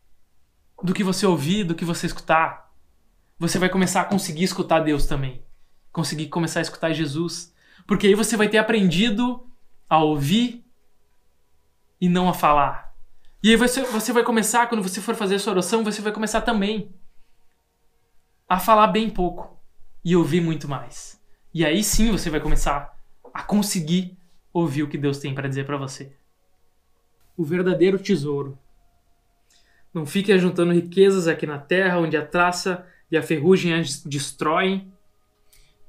[0.83, 2.71] do que você ouvir, do que você escutar,
[3.39, 5.43] você vai começar a conseguir escutar Deus também.
[5.93, 7.53] Conseguir começar a escutar Jesus.
[7.87, 9.47] Porque aí você vai ter aprendido
[9.89, 10.65] a ouvir
[12.01, 12.86] e não a falar.
[13.47, 16.11] E aí você, você vai começar, quando você for fazer a sua oração, você vai
[16.11, 16.93] começar também
[18.49, 19.57] a falar bem pouco
[20.05, 21.23] e ouvir muito mais.
[21.55, 22.99] E aí sim você vai começar
[23.33, 24.19] a conseguir
[24.53, 26.13] ouvir o que Deus tem para dizer para você.
[27.37, 28.59] O verdadeiro tesouro.
[29.95, 34.93] Não fique ajuntando riquezas aqui na terra, onde a traça e a ferrugem as destroem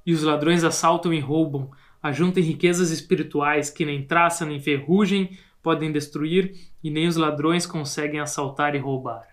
[0.06, 1.72] e os ladrões assaltam e roubam.
[2.04, 8.20] Ajuntem riquezas espirituais que nem traça nem ferrugem podem destruir e nem os ladrões conseguem
[8.20, 9.28] assaltar e roubar.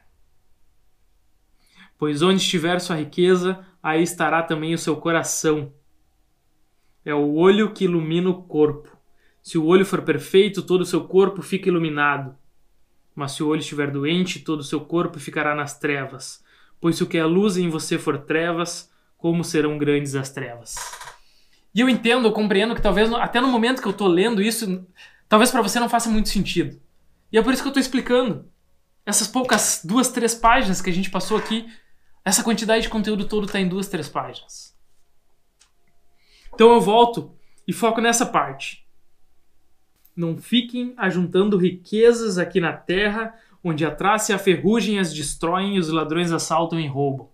[1.98, 5.72] Pois onde estiver sua riqueza, aí estará também o seu coração.
[7.04, 8.94] É o olho que ilumina o corpo.
[9.42, 12.34] Se o olho for perfeito, todo o seu corpo fica iluminado.
[13.14, 16.42] Mas se o olho estiver doente, todo o seu corpo ficará nas trevas.
[16.80, 20.74] Pois se o que é luz em você for trevas, como serão grandes as trevas?
[21.74, 24.86] E eu entendo, eu compreendo que talvez até no momento que eu estou lendo isso,
[25.28, 26.80] talvez para você não faça muito sentido.
[27.32, 28.48] E é por isso que eu estou explicando.
[29.04, 31.68] Essas poucas duas, três páginas que a gente passou aqui,
[32.24, 34.74] essa quantidade de conteúdo todo está em duas, três páginas.
[36.54, 38.86] Então eu volto e foco nessa parte.
[40.16, 45.76] Não fiquem ajuntando riquezas aqui na terra, onde a traça e a ferrugem as destroem
[45.76, 47.28] e os ladrões assaltam e roubam.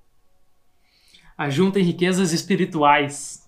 [1.36, 3.47] Ajuntem riquezas espirituais,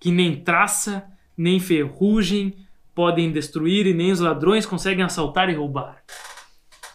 [0.00, 1.06] que nem traça,
[1.36, 2.63] nem ferrugem,
[2.94, 6.02] podem destruir e nem os ladrões conseguem assaltar e roubar.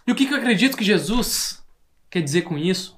[0.07, 1.63] E o que, eu acredito que Jesus
[2.09, 2.97] quer dizer com isso?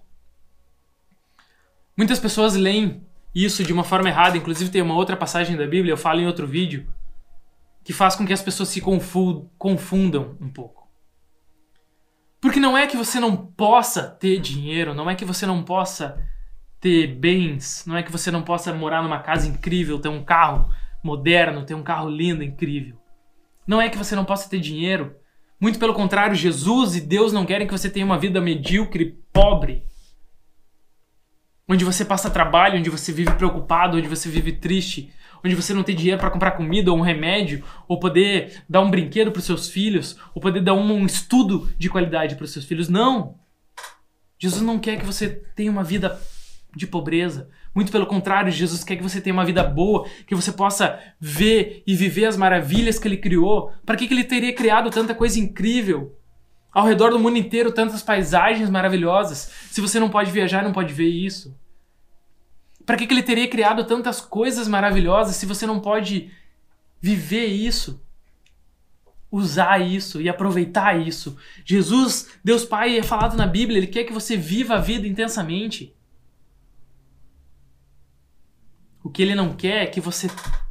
[1.98, 5.94] Muitas pessoas leem isso de uma forma errada, inclusive tem uma outra passagem da Bíblia,
[5.94, 6.88] eu falo em outro vídeo,
[7.84, 10.90] que faz com que as pessoas se confundam um pouco.
[12.40, 16.18] Porque não é que você não possa ter dinheiro, não é que você não possa
[16.80, 20.68] ter bens, não é que você não possa morar numa casa incrível, ter um carro
[21.04, 22.98] moderno, ter um carro lindo, incrível.
[23.66, 25.16] Não é que você não possa ter dinheiro.
[25.60, 29.84] Muito pelo contrário, Jesus e Deus não querem que você tenha uma vida medíocre, pobre.
[31.68, 35.84] Onde você passa trabalho, onde você vive preocupado, onde você vive triste, onde você não
[35.84, 39.46] tem dinheiro para comprar comida ou um remédio, ou poder dar um brinquedo para os
[39.46, 42.90] seus filhos, ou poder dar um, estudo de qualidade para os seus filhos.
[42.90, 43.40] Não!
[44.38, 46.20] Jesus não quer que você tenha uma vida
[46.76, 47.50] de pobreza.
[47.74, 51.84] Muito pelo contrário, Jesus quer que você tenha uma vida boa, que você possa ver
[51.88, 53.72] e viver as maravilhas que ele criou.
[53.86, 56.18] Para que, que ele teria criado tanta coisa incrível?
[56.74, 59.52] Ao redor do mundo inteiro, tantas paisagens maravilhosas.
[59.72, 61.58] Se você não pode viajar, não pode ver isso.
[62.86, 66.30] Para que, que ele teria criado tantas coisas maravilhosas se você não pode
[67.00, 68.02] viver isso?
[69.32, 71.38] Usar isso e aproveitar isso.
[71.64, 75.96] Jesus, Deus Pai, é falado na Bíblia, ele quer que você viva a vida intensamente.
[79.04, 80.30] O que ele não quer é que você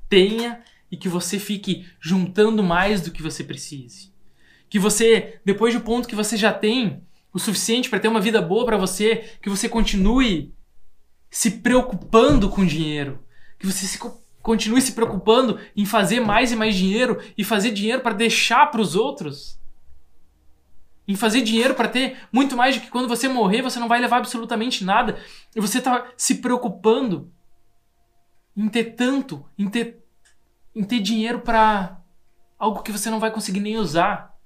[0.09, 4.13] tenha e que você fique juntando mais do que você precise.
[4.69, 7.03] Que você, depois do ponto que você já tem
[7.33, 10.53] o suficiente para ter uma vida boa para você, que você continue
[11.31, 13.25] se preocupando com dinheiro.
[13.59, 13.99] Que você se,
[14.43, 18.81] continue se preocupando em fazer mais e mais dinheiro e fazer dinheiro para deixar para
[18.81, 19.59] os outros.
[21.07, 24.01] Em fazer dinheiro para ter muito mais do que quando você morrer você não vai
[24.01, 25.19] levar absolutamente nada.
[25.55, 27.31] E você está se preocupando
[28.57, 30.01] em ter tanto, em ter
[30.75, 32.01] em ter dinheiro para
[32.59, 34.39] algo que você não vai conseguir nem usar.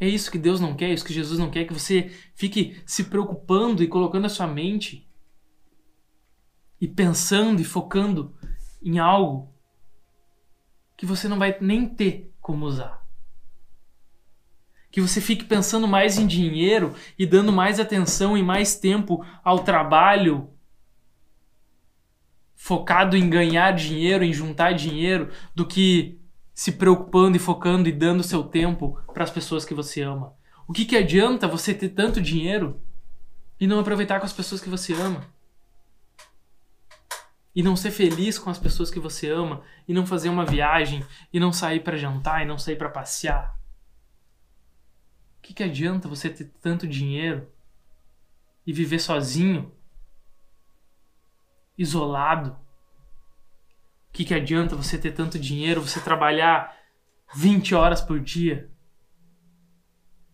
[0.00, 2.80] É isso que Deus não quer, é isso que Jesus não quer, que você fique
[2.86, 5.08] se preocupando e colocando a sua mente
[6.80, 8.34] e pensando e focando
[8.82, 9.52] em algo
[10.96, 13.04] que você não vai nem ter como usar.
[14.90, 19.60] Que você fique pensando mais em dinheiro e dando mais atenção e mais tempo ao
[19.60, 20.50] trabalho,
[22.68, 26.20] focado em ganhar dinheiro, em juntar dinheiro, do que
[26.54, 30.34] se preocupando e focando e dando seu tempo para as pessoas que você ama.
[30.66, 32.78] O que, que adianta você ter tanto dinheiro
[33.58, 35.24] e não aproveitar com as pessoas que você ama?
[37.56, 41.02] E não ser feliz com as pessoas que você ama, e não fazer uma viagem,
[41.32, 43.58] e não sair para jantar, e não sair para passear?
[45.38, 47.48] O que, que adianta você ter tanto dinheiro
[48.66, 49.72] e viver sozinho,
[51.78, 52.50] isolado?
[54.10, 56.76] O que, que adianta você ter tanto dinheiro, você trabalhar
[57.34, 58.68] 20 horas por dia,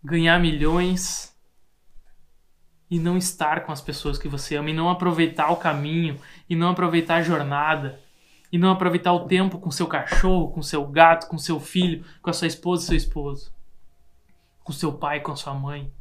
[0.03, 1.35] ganhar milhões
[2.91, 6.55] e não estar com as pessoas que você ama, e não aproveitar o caminho, e
[6.55, 8.01] não aproveitar a jornada,
[8.53, 12.31] e não aproveitar o tempo com seu cachorro, com seu gato, com seu filho, com
[12.31, 13.53] a sua esposa e seu esposo,
[14.63, 15.93] com seu pai, com a sua mãe.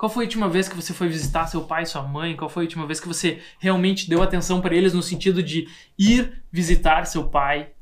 [0.00, 2.34] Qual foi a última vez que você foi visitar seu pai e sua mãe?
[2.34, 5.68] Qual foi a última vez que você realmente deu atenção para eles no sentido de
[5.98, 7.72] ir visitar seu pai,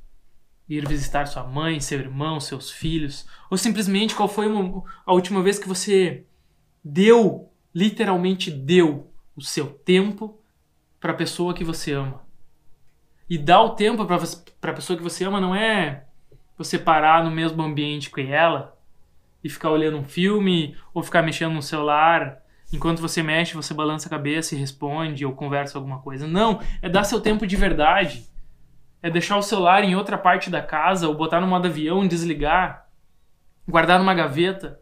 [0.69, 3.25] ir visitar sua mãe, seu irmão, seus filhos?
[3.49, 4.47] Ou simplesmente qual foi
[5.07, 6.25] a última vez que você
[6.83, 10.41] deu, literalmente deu, o seu tempo
[10.99, 12.27] para a pessoa que você ama?
[13.31, 16.09] E dar o tempo para a pessoa que você ama não é
[16.57, 18.77] você parar no mesmo ambiente que ela
[19.43, 22.39] e ficar olhando um filme ou ficar mexendo no celular.
[22.73, 26.27] Enquanto você mexe, você balança a cabeça e responde ou conversa alguma coisa.
[26.27, 28.27] Não, é dar seu tempo de verdade.
[29.03, 32.89] É deixar o celular em outra parte da casa ou botar no modo avião, desligar,
[33.67, 34.81] guardar numa gaveta.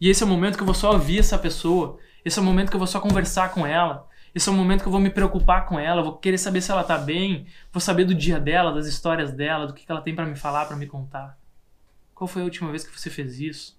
[0.00, 1.98] E esse é o momento que eu vou só ouvir essa pessoa.
[2.24, 4.08] Esse é o momento que eu vou só conversar com ela.
[4.34, 6.70] Esse é o momento que eu vou me preocupar com ela, vou querer saber se
[6.70, 10.14] ela tá bem, vou saber do dia dela, das histórias dela, do que ela tem
[10.14, 11.38] para me falar, para me contar.
[12.14, 13.77] Qual foi a última vez que você fez isso?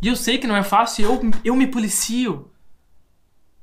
[0.00, 2.50] E eu sei que não é fácil, eu, eu me policio.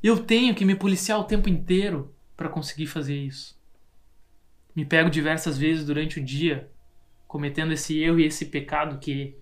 [0.02, 3.58] Eu tenho que me policiar o tempo inteiro para conseguir fazer isso.
[4.76, 6.70] Me pego diversas vezes durante o dia
[7.28, 9.38] cometendo esse erro e esse pecado que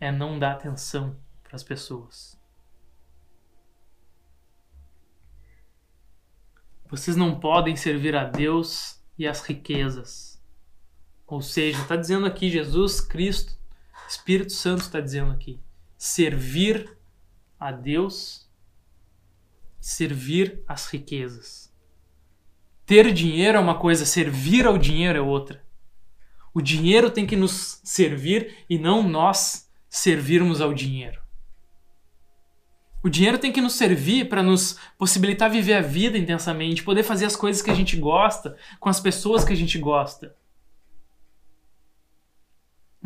[0.00, 2.40] é não dar atenção para as pessoas.
[6.88, 10.40] Vocês não podem servir a Deus e as riquezas.
[11.26, 13.58] Ou seja, está dizendo aqui Jesus Cristo,
[14.08, 15.60] Espírito Santo está dizendo aqui
[15.96, 16.96] servir
[17.58, 18.48] a Deus,
[19.80, 21.72] servir as riquezas.
[22.84, 25.64] Ter dinheiro é uma coisa, servir ao dinheiro é outra.
[26.54, 31.20] O dinheiro tem que nos servir e não nós servirmos ao dinheiro.
[33.02, 37.26] O dinheiro tem que nos servir para nos possibilitar viver a vida intensamente, poder fazer
[37.26, 40.34] as coisas que a gente gosta, com as pessoas que a gente gosta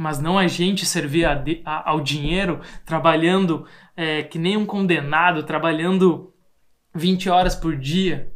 [0.00, 5.42] mas não a gente servir a a, ao dinheiro trabalhando é, que nem um condenado,
[5.42, 6.32] trabalhando
[6.94, 8.32] 20 horas por dia,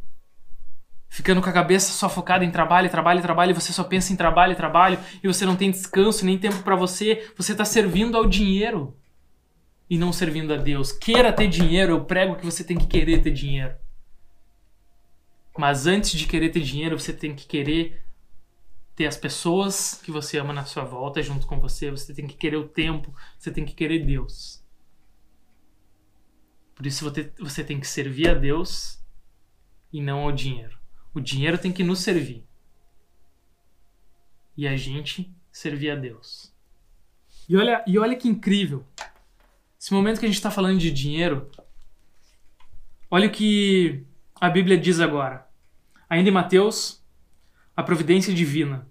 [1.09, 4.15] ficando com a cabeça só focada em trabalho, trabalho, trabalho, e você só pensa em
[4.15, 8.27] trabalho, trabalho, e você não tem descanso nem tempo para você, você está servindo ao
[8.27, 8.95] dinheiro
[9.89, 10.91] e não servindo a Deus.
[10.91, 13.73] Queira ter dinheiro, eu prego que você tem que querer ter dinheiro.
[15.57, 18.04] Mas antes de querer ter dinheiro, você tem que querer
[18.95, 22.37] ter as pessoas que você ama na sua volta junto com você, você tem que
[22.37, 24.63] querer o tempo, você tem que querer Deus.
[26.73, 29.03] Por isso você tem que servir a Deus
[29.91, 30.77] e não ao dinheiro.
[31.13, 32.45] O dinheiro tem que nos servir.
[34.57, 36.53] E a gente servir a Deus.
[37.47, 38.85] E olha, e olha que incrível.
[39.79, 41.49] Esse momento que a gente está falando de dinheiro,
[43.09, 45.47] olha o que a Bíblia diz agora.
[46.09, 47.04] Ainda em Mateus
[47.75, 48.87] a providência divina.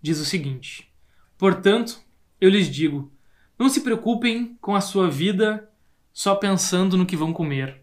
[0.00, 0.92] Diz o seguinte:
[1.38, 2.00] Portanto,
[2.40, 3.12] eu lhes digo,
[3.58, 5.70] não se preocupem com a sua vida
[6.12, 7.82] só pensando no que vão comer,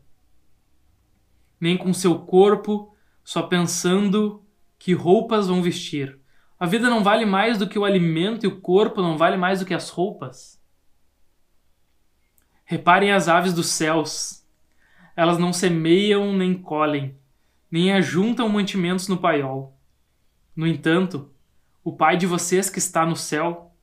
[1.59, 4.43] nem com seu corpo só pensando
[4.77, 6.19] que roupas vão vestir.
[6.59, 9.59] A vida não vale mais do que o alimento e o corpo não vale mais
[9.59, 10.61] do que as roupas.
[12.65, 14.45] Reparem as aves dos céus.
[15.15, 17.17] Elas não semeiam nem colhem,
[17.69, 19.78] nem ajuntam mantimentos no paiol.
[20.59, 21.33] No entanto,
[21.85, 23.73] o Pai de vocês que está no céu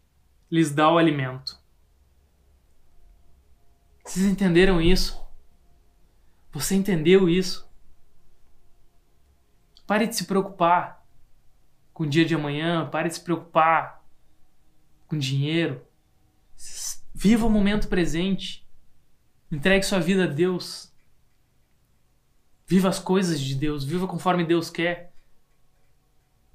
[0.50, 1.58] lhes dá o alimento.
[4.04, 5.18] Vocês entenderam isso?
[6.52, 7.66] Você entendeu isso?
[9.86, 11.02] Pare de se preocupar
[11.94, 14.04] com o dia de amanhã, pare de se preocupar
[15.06, 15.80] com dinheiro.
[17.14, 18.68] Viva o momento presente.
[19.50, 20.92] Entregue sua vida a Deus.
[22.66, 25.15] Viva as coisas de Deus, viva conforme Deus quer.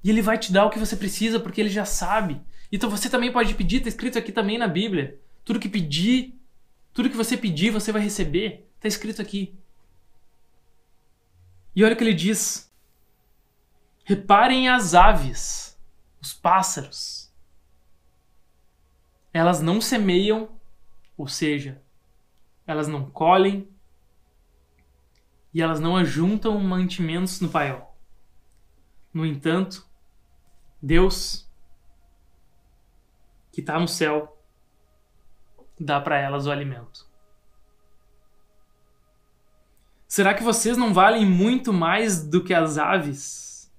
[0.02, 2.40] E Ele vai te dar o que você precisa, porque Ele já sabe.
[2.70, 5.20] Então você também pode pedir, está escrito aqui também na Bíblia.
[5.44, 6.38] Tudo que pedir,
[6.92, 8.68] tudo que você pedir, você vai receber.
[8.76, 9.56] Está escrito aqui.
[11.74, 12.70] E olha o que ele diz.
[14.04, 15.78] Reparem as aves,
[16.20, 17.32] os pássaros.
[19.32, 20.50] Elas não semeiam,
[21.16, 21.80] ou seja,
[22.66, 23.68] elas não colhem
[25.54, 27.96] e elas não ajuntam mantimentos no paiol.
[29.12, 29.86] No entanto,
[30.82, 31.48] Deus,
[33.52, 34.36] que está no céu,
[35.78, 37.06] dá para elas o alimento.
[40.08, 43.72] Será que vocês não valem muito mais do que as aves?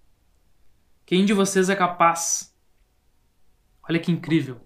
[1.05, 2.55] Quem de vocês é capaz?
[3.87, 4.65] Olha que incrível.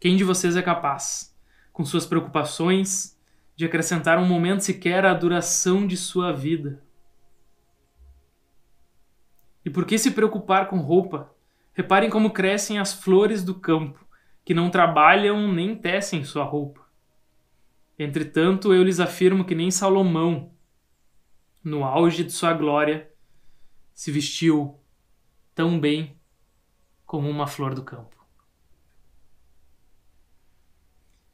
[0.00, 1.34] Quem de vocês é capaz,
[1.72, 3.16] com suas preocupações,
[3.54, 6.82] de acrescentar um momento sequer à duração de sua vida?
[9.68, 11.30] E por que se preocupar com roupa?
[11.74, 14.02] Reparem como crescem as flores do campo,
[14.42, 16.88] que não trabalham nem tecem sua roupa.
[17.98, 20.54] Entretanto, eu lhes afirmo que nem Salomão,
[21.62, 23.12] no auge de sua glória,
[23.92, 24.80] se vestiu
[25.54, 26.16] tão bem
[27.04, 28.16] como uma flor do campo.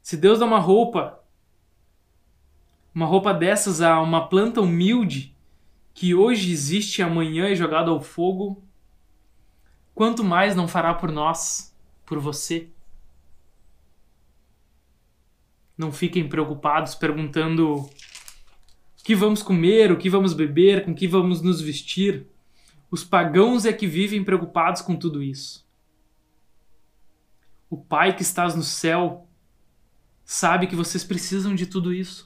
[0.01, 1.23] Se Deus dá uma roupa,
[2.93, 5.34] uma roupa dessas a uma planta humilde
[5.95, 8.61] que hoje existe e amanhã é jogada ao fogo,
[9.93, 11.73] quanto mais não fará por nós,
[12.05, 12.69] por você?
[15.77, 17.89] Não fiquem preocupados perguntando
[19.05, 22.27] que vamos comer, o que vamos beber, com que vamos nos vestir.
[22.91, 25.65] Os pagãos é que vivem preocupados com tudo isso.
[27.69, 29.29] O Pai que estás no céu
[30.25, 32.24] sabe que vocês precisam de tudo isso.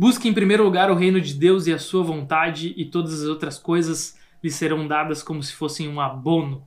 [0.00, 3.28] Busque em primeiro lugar o reino de Deus e a sua vontade, e todas as
[3.28, 6.66] outras coisas lhe serão dadas como se fossem um abono.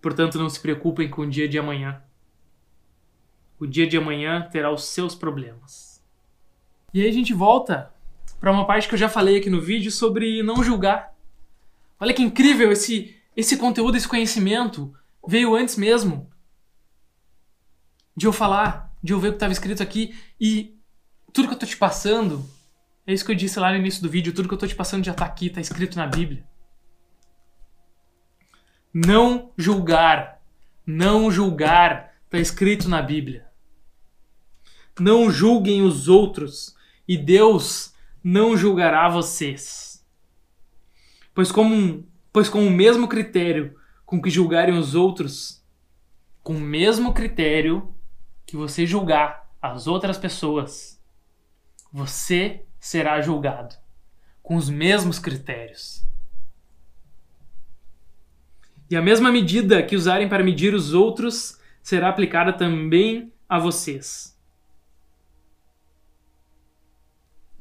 [0.00, 2.00] Portanto, não se preocupem com o dia de amanhã.
[3.58, 6.00] O dia de amanhã terá os seus problemas.
[6.94, 7.92] E aí a gente volta
[8.38, 11.12] para uma parte que eu já falei aqui no vídeo sobre não julgar.
[11.98, 14.94] Olha que incrível esse esse conteúdo, esse conhecimento
[15.26, 16.30] veio antes mesmo
[18.16, 20.75] de eu falar, de eu ver o que estava escrito aqui e
[21.36, 22.48] tudo que eu tô te passando,
[23.06, 24.74] é isso que eu disse lá no início do vídeo, tudo que eu tô te
[24.74, 26.42] passando já tá aqui, tá escrito na Bíblia.
[28.90, 30.40] Não julgar,
[30.86, 33.46] não julgar, tá escrito na Bíblia.
[34.98, 36.74] Não julguem os outros,
[37.06, 37.92] e Deus
[38.24, 40.02] não julgará vocês.
[41.34, 45.62] Pois, como, pois com o mesmo critério com que julgarem os outros,
[46.42, 47.94] com o mesmo critério
[48.46, 50.95] que você julgar as outras pessoas,
[51.92, 53.74] você será julgado
[54.42, 56.06] com os mesmos critérios.
[58.88, 64.38] E a mesma medida que usarem para medir os outros será aplicada também a vocês.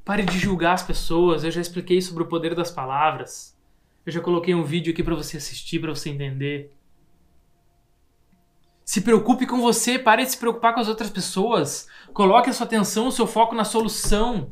[0.04, 1.44] Pare de julgar as pessoas.
[1.44, 3.58] Eu já expliquei sobre o poder das palavras.
[4.06, 6.75] Eu já coloquei um vídeo aqui para você assistir, para você entender.
[8.86, 11.88] Se preocupe com você, pare de se preocupar com as outras pessoas.
[12.14, 14.52] Coloque a sua atenção, o seu foco na solução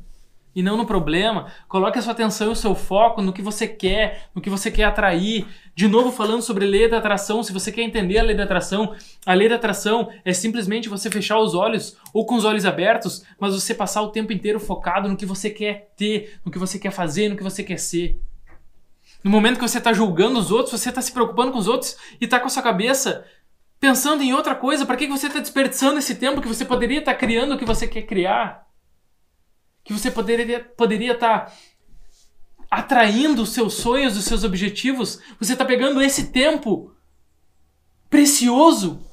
[0.55, 1.51] e não no problema.
[1.68, 4.72] Coloque a sua atenção e o seu foco no que você quer, no que você
[4.72, 5.45] quer atrair.
[5.76, 8.95] De novo, falando sobre lei da atração, se você quer entender a lei da atração,
[9.23, 13.23] a lei da atração é simplesmente você fechar os olhos ou com os olhos abertos,
[13.39, 16.80] mas você passar o tempo inteiro focado no que você quer ter, no que você
[16.80, 18.19] quer fazer, no que você quer ser.
[19.23, 21.95] No momento que você está julgando os outros, você está se preocupando com os outros
[22.19, 23.23] e está com a sua cabeça
[23.84, 24.85] pensando em outra coisa.
[24.85, 27.65] Para que você está desperdiçando esse tempo que você poderia estar tá criando o que
[27.65, 28.64] você quer criar?
[29.84, 31.53] que você poderia poderia estar tá
[32.72, 36.95] atraindo os seus sonhos, os seus objetivos, você está pegando esse tempo
[38.10, 39.05] precioso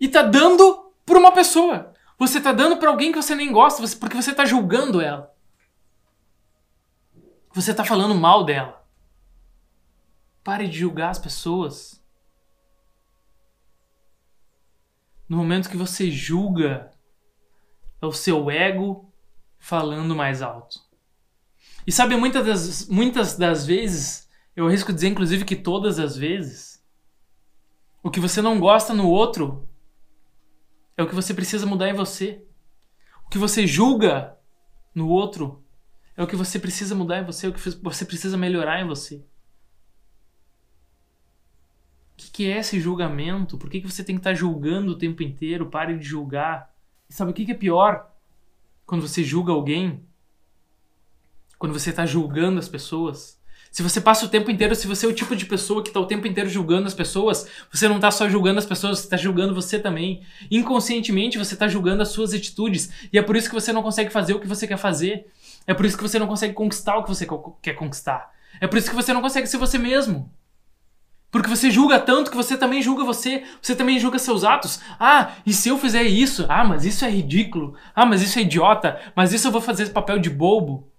[0.00, 1.92] e está dando para uma pessoa.
[2.18, 5.30] Você está dando para alguém que você nem gosta, porque você está julgando ela.
[7.52, 8.82] Você está falando mal dela.
[10.42, 12.02] Pare de julgar as pessoas.
[15.28, 16.90] No momento que você julga,
[18.00, 19.12] é o seu ego
[19.58, 20.80] falando mais alto.
[21.86, 26.84] E sabe, muitas das, muitas das vezes, eu arrisco dizer inclusive que todas as vezes,
[28.02, 29.68] o que você não gosta no outro
[30.96, 32.44] é o que você precisa mudar em você.
[33.26, 34.36] O que você julga
[34.94, 35.64] no outro
[36.16, 38.86] É o que você precisa mudar em você, é o que você precisa melhorar em
[38.86, 39.22] você.
[42.16, 43.58] O que, que é esse julgamento?
[43.58, 45.66] Por que, que você tem que estar julgando o tempo inteiro?
[45.66, 46.74] Pare de julgar.
[47.10, 48.10] E sabe o que, que é pior?
[48.86, 50.00] Quando você julga alguém,
[51.58, 53.38] quando você está julgando as pessoas,
[53.70, 56.00] se você passa o tempo inteiro, se você é o tipo de pessoa que está
[56.00, 59.18] o tempo inteiro julgando as pessoas, você não está só julgando as pessoas, você está
[59.18, 60.22] julgando você também.
[60.50, 62.88] Inconscientemente você está julgando as suas atitudes.
[63.12, 65.26] E é por isso que você não consegue fazer o que você quer fazer.
[65.66, 67.26] É por isso que você não consegue conquistar o que você
[67.60, 68.34] quer conquistar.
[68.58, 70.32] É por isso que você não consegue ser você mesmo.
[71.36, 74.80] Porque você julga tanto que você também julga você, você também julga seus atos.
[74.98, 76.46] Ah, e se eu fizer isso?
[76.48, 77.74] Ah, mas isso é ridículo.
[77.94, 78.98] Ah, mas isso é idiota.
[79.14, 80.90] Mas isso eu vou fazer papel de bobo.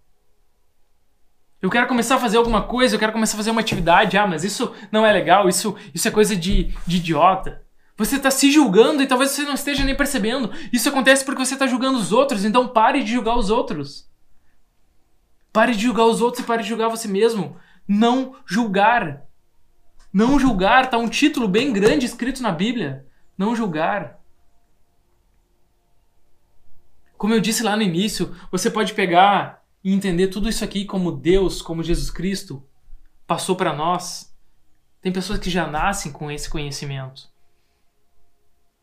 [1.59, 4.15] Eu quero começar a fazer alguma coisa, eu quero começar a fazer uma atividade.
[4.15, 7.63] Ah, mas isso não é legal, isso, isso é coisa de, de idiota.
[7.97, 10.51] Você está se julgando e talvez você não esteja nem percebendo.
[10.71, 14.07] Isso acontece porque você está julgando os outros, então pare de julgar os outros.
[15.51, 17.57] Pare de julgar os outros e pare de julgar você mesmo.
[17.87, 19.26] Não julgar.
[20.11, 23.05] Não julgar, tá um título bem grande escrito na Bíblia.
[23.37, 24.19] Não julgar.
[27.17, 31.11] Como eu disse lá no início, você pode pegar e entender tudo isso aqui como
[31.11, 32.63] Deus, como Jesus Cristo
[33.25, 34.35] passou para nós.
[35.01, 37.29] Tem pessoas que já nascem com esse conhecimento.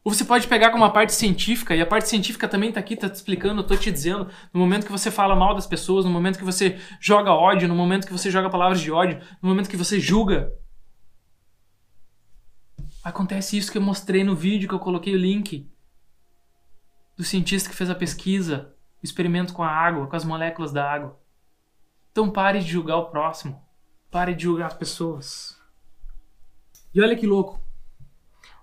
[0.05, 2.93] Ou você pode pegar como uma parte científica, e a parte científica também está aqui,
[2.93, 6.11] está te explicando, tô te dizendo, no momento que você fala mal das pessoas, no
[6.11, 9.71] momento que você joga ódio, no momento que você joga palavras de ódio, no momento
[9.71, 10.53] que você julga.
[13.05, 15.71] Acontece isso que eu mostrei no vídeo que eu coloquei o link
[17.15, 21.21] do cientista que fez a pesquisa experimento com a água, com as moléculas da água.
[22.11, 23.63] Então pare de julgar o próximo.
[24.11, 25.61] Pare de julgar as pessoas.
[26.95, 27.61] E olha que louco.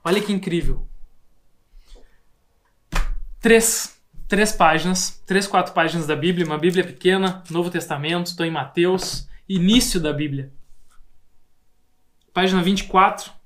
[0.04, 0.88] Olha que incrível.
[3.40, 8.52] Três, três páginas, três, quatro páginas da Bíblia, uma Bíblia pequena, Novo Testamento, estou em
[8.52, 10.52] Mateus, início da Bíblia.
[12.34, 13.41] Página 24.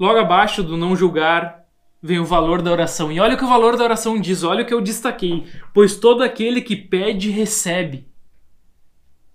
[0.00, 1.66] Logo abaixo do não julgar,
[2.02, 3.12] vem o valor da oração.
[3.12, 5.46] E olha o que o valor da oração diz, olha o que eu destaquei.
[5.74, 8.08] Pois todo aquele que pede, recebe.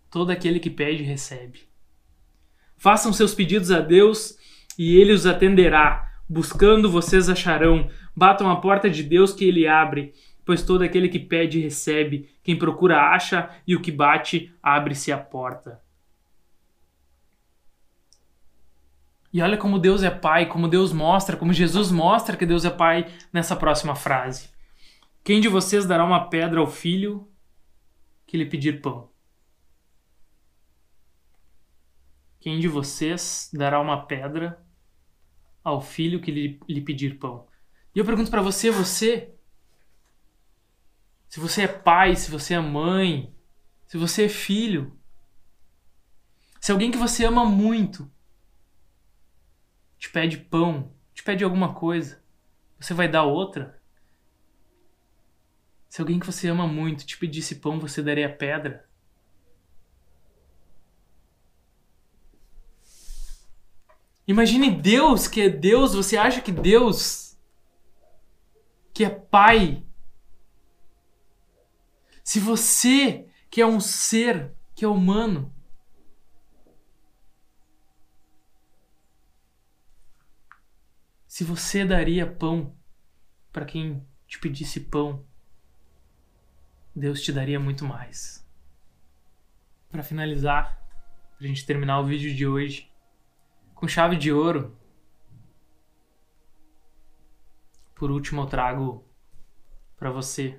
[0.10, 1.60] Todo aquele que pede, recebe.
[2.78, 4.40] Façam seus pedidos a Deus
[4.76, 6.12] e ele os atenderá.
[6.28, 7.88] Buscando, vocês acharão.
[8.16, 10.14] Batam a porta de Deus que ele abre.
[10.44, 12.28] Pois todo aquele que pede, recebe.
[12.44, 13.52] Quem procura, acha.
[13.68, 15.85] E o que bate, abre-se a porta.
[19.36, 22.70] E olha como Deus é Pai, como Deus mostra, como Jesus mostra que Deus é
[22.70, 24.50] Pai nessa próxima frase.
[25.26, 27.30] Quem de vocês dará uma pedra ao filho
[28.26, 29.12] que lhe pedir pão?
[32.40, 34.66] Quem de vocês dará uma pedra
[35.62, 37.46] ao filho que lhe, lhe pedir pão?
[37.94, 39.36] E eu pergunto para você, você,
[41.28, 43.36] se você é pai, se você é mãe,
[43.86, 44.98] se você é filho,
[46.62, 48.10] se alguém que você ama muito
[49.98, 52.24] te pede pão, te pede alguma coisa,
[52.80, 53.82] você vai dar outra?
[55.90, 58.88] Se alguém que você ama muito te pedisse pão, você daria pedra?
[64.28, 67.38] Imagine Deus, que é Deus, você acha que Deus,
[68.94, 69.86] que é Pai,
[72.26, 75.55] se você, que é um ser, que é humano,
[81.36, 82.74] Se você daria pão
[83.52, 85.28] para quem te pedisse pão,
[86.96, 88.48] Deus te daria muito mais.
[89.90, 90.82] Para finalizar,
[91.38, 92.90] para a gente terminar o vídeo de hoje,
[93.74, 94.80] com chave de ouro,
[97.96, 99.06] por último eu trago
[99.98, 100.58] para você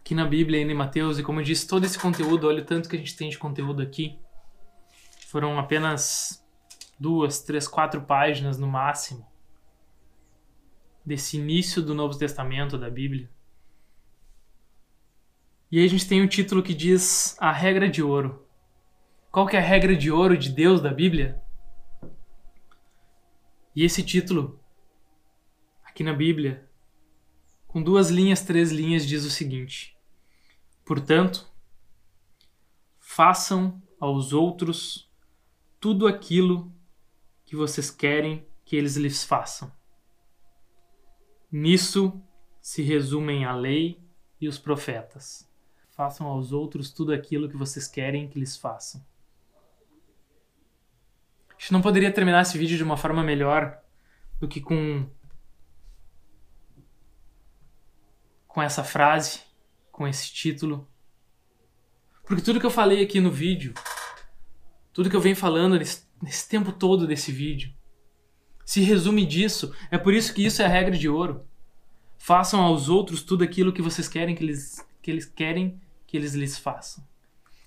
[0.00, 2.66] aqui na Bíblia, ainda em Mateus, e como eu disse, todo esse conteúdo, olha o
[2.66, 4.18] tanto que a gente tem de conteúdo aqui.
[5.28, 6.44] Foram apenas
[6.98, 9.26] duas, três, quatro páginas no máximo
[11.04, 13.30] desse início do Novo Testamento da Bíblia.
[15.70, 18.44] E aí a gente tem um título que diz a regra de ouro.
[19.30, 21.40] Qual que é a regra de ouro de Deus da Bíblia?
[23.74, 24.58] E esse título
[25.84, 26.68] aqui na Bíblia,
[27.68, 29.96] com duas linhas, três linhas, diz o seguinte:
[30.84, 31.46] Portanto,
[32.98, 35.10] façam aos outros
[35.78, 36.75] tudo aquilo
[37.46, 39.72] que vocês querem que eles lhes façam.
[41.50, 42.20] Nisso
[42.60, 44.04] se resumem a lei
[44.38, 45.50] e os profetas.
[45.92, 49.02] Façam aos outros tudo aquilo que vocês querem que lhes façam.
[51.48, 53.80] A gente não poderia terminar esse vídeo de uma forma melhor
[54.38, 55.08] do que com
[58.46, 59.46] com essa frase
[59.96, 60.86] com esse título.
[62.22, 63.72] Porque tudo que eu falei aqui no vídeo,
[64.92, 67.72] tudo que eu venho falando nesse, nesse tempo todo desse vídeo,
[68.64, 69.74] se resume disso.
[69.90, 71.46] É por isso que isso é a regra de ouro.
[72.18, 76.34] Façam aos outros tudo aquilo que vocês querem que eles, que eles querem que eles
[76.34, 77.06] lhes façam.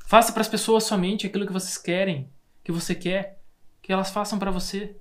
[0.05, 2.29] Faça para as pessoas somente aquilo que vocês querem,
[2.63, 3.41] que você quer
[3.81, 4.95] que elas façam para você.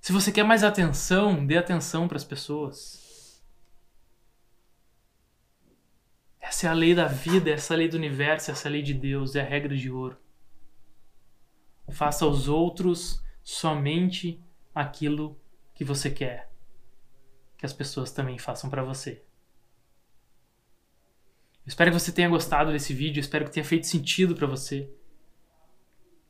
[0.00, 3.42] Se você quer mais atenção, dê atenção para as pessoas.
[6.40, 8.72] Essa é a lei da vida, essa é a lei do universo, essa é a
[8.72, 10.16] lei de Deus, é a regra de ouro.
[11.90, 14.42] Faça aos outros somente
[14.74, 15.40] aquilo
[15.74, 16.46] que você quer
[17.56, 19.22] que as pessoas também façam para você.
[21.64, 24.88] Eu espero que você tenha gostado desse vídeo, espero que tenha feito sentido para você.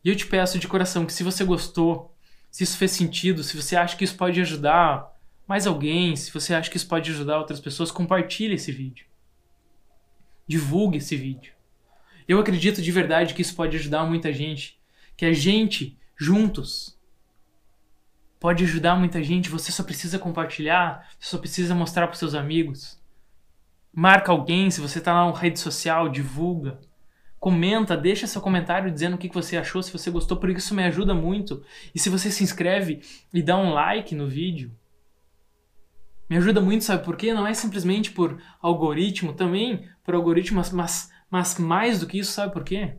[0.03, 2.15] E eu te peço de coração que se você gostou,
[2.51, 5.15] se isso fez sentido, se você acha que isso pode ajudar
[5.47, 9.07] mais alguém, se você acha que isso pode ajudar outras pessoas, compartilhe esse vídeo.
[10.47, 11.53] Divulgue esse vídeo.
[12.27, 14.76] Eu acredito de verdade que isso pode ajudar muita gente,
[15.17, 16.97] que a gente juntos
[18.39, 23.01] pode ajudar muita gente, você só precisa compartilhar, você só precisa mostrar para seus amigos.
[23.93, 26.79] Marca alguém, se você está na rede social, divulga.
[27.39, 30.85] Comenta, deixa seu comentário dizendo o que você achou, se você gostou, porque isso me
[30.85, 31.63] ajuda muito.
[31.95, 33.01] E se você se inscreve
[33.33, 34.71] e dá um like no vídeo,
[36.29, 37.33] me ajuda muito, sabe por quê?
[37.33, 42.53] Não é simplesmente por algoritmo, também por algoritmo, mas, mas mais do que isso, sabe
[42.53, 42.99] por quê?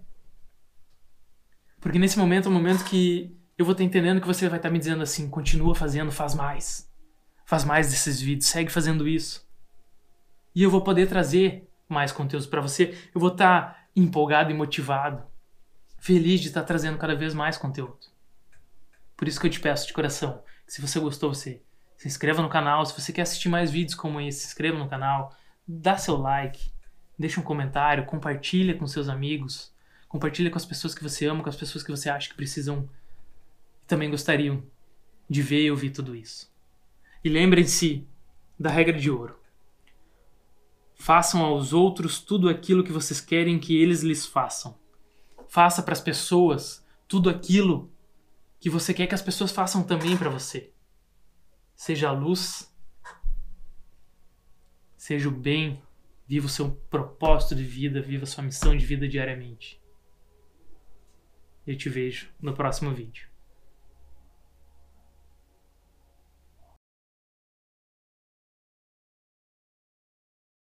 [1.80, 4.70] Porque nesse momento é o momento que eu vou estar entendendo que você vai estar
[4.70, 6.92] me dizendo assim: continua fazendo, faz mais.
[7.46, 9.48] Faz mais desses vídeos, segue fazendo isso.
[10.54, 12.98] E eu vou poder trazer mais conteúdos para você.
[13.14, 15.24] Eu vou estar empolgado e motivado,
[15.98, 17.98] feliz de estar trazendo cada vez mais conteúdo.
[19.16, 21.64] Por isso que eu te peço de coração, que se você gostou, você
[21.98, 22.86] se inscreva no canal.
[22.86, 25.36] Se você quer assistir mais vídeos como esse, se inscreva no canal,
[25.68, 26.72] dá seu like,
[27.18, 29.74] deixa um comentário, compartilha com seus amigos,
[30.08, 32.90] compartilha com as pessoas que você ama, com as pessoas que você acha que precisam
[33.84, 34.64] e também gostariam
[35.30, 36.52] de ver e ouvir tudo isso.
[37.24, 38.08] E lembrem-se
[38.60, 39.38] da regra de ouro.
[40.96, 44.78] Façam aos outros tudo aquilo que vocês querem que eles lhes façam.
[45.48, 47.92] Faça para as pessoas tudo aquilo
[48.60, 50.72] que você quer que as pessoas façam também para você.
[51.76, 52.74] Seja a luz,
[54.96, 55.82] seja o bem,
[56.28, 59.80] viva o seu propósito de vida, viva a sua missão de vida diariamente.
[61.68, 63.27] Eu te vejo no próximo vídeo.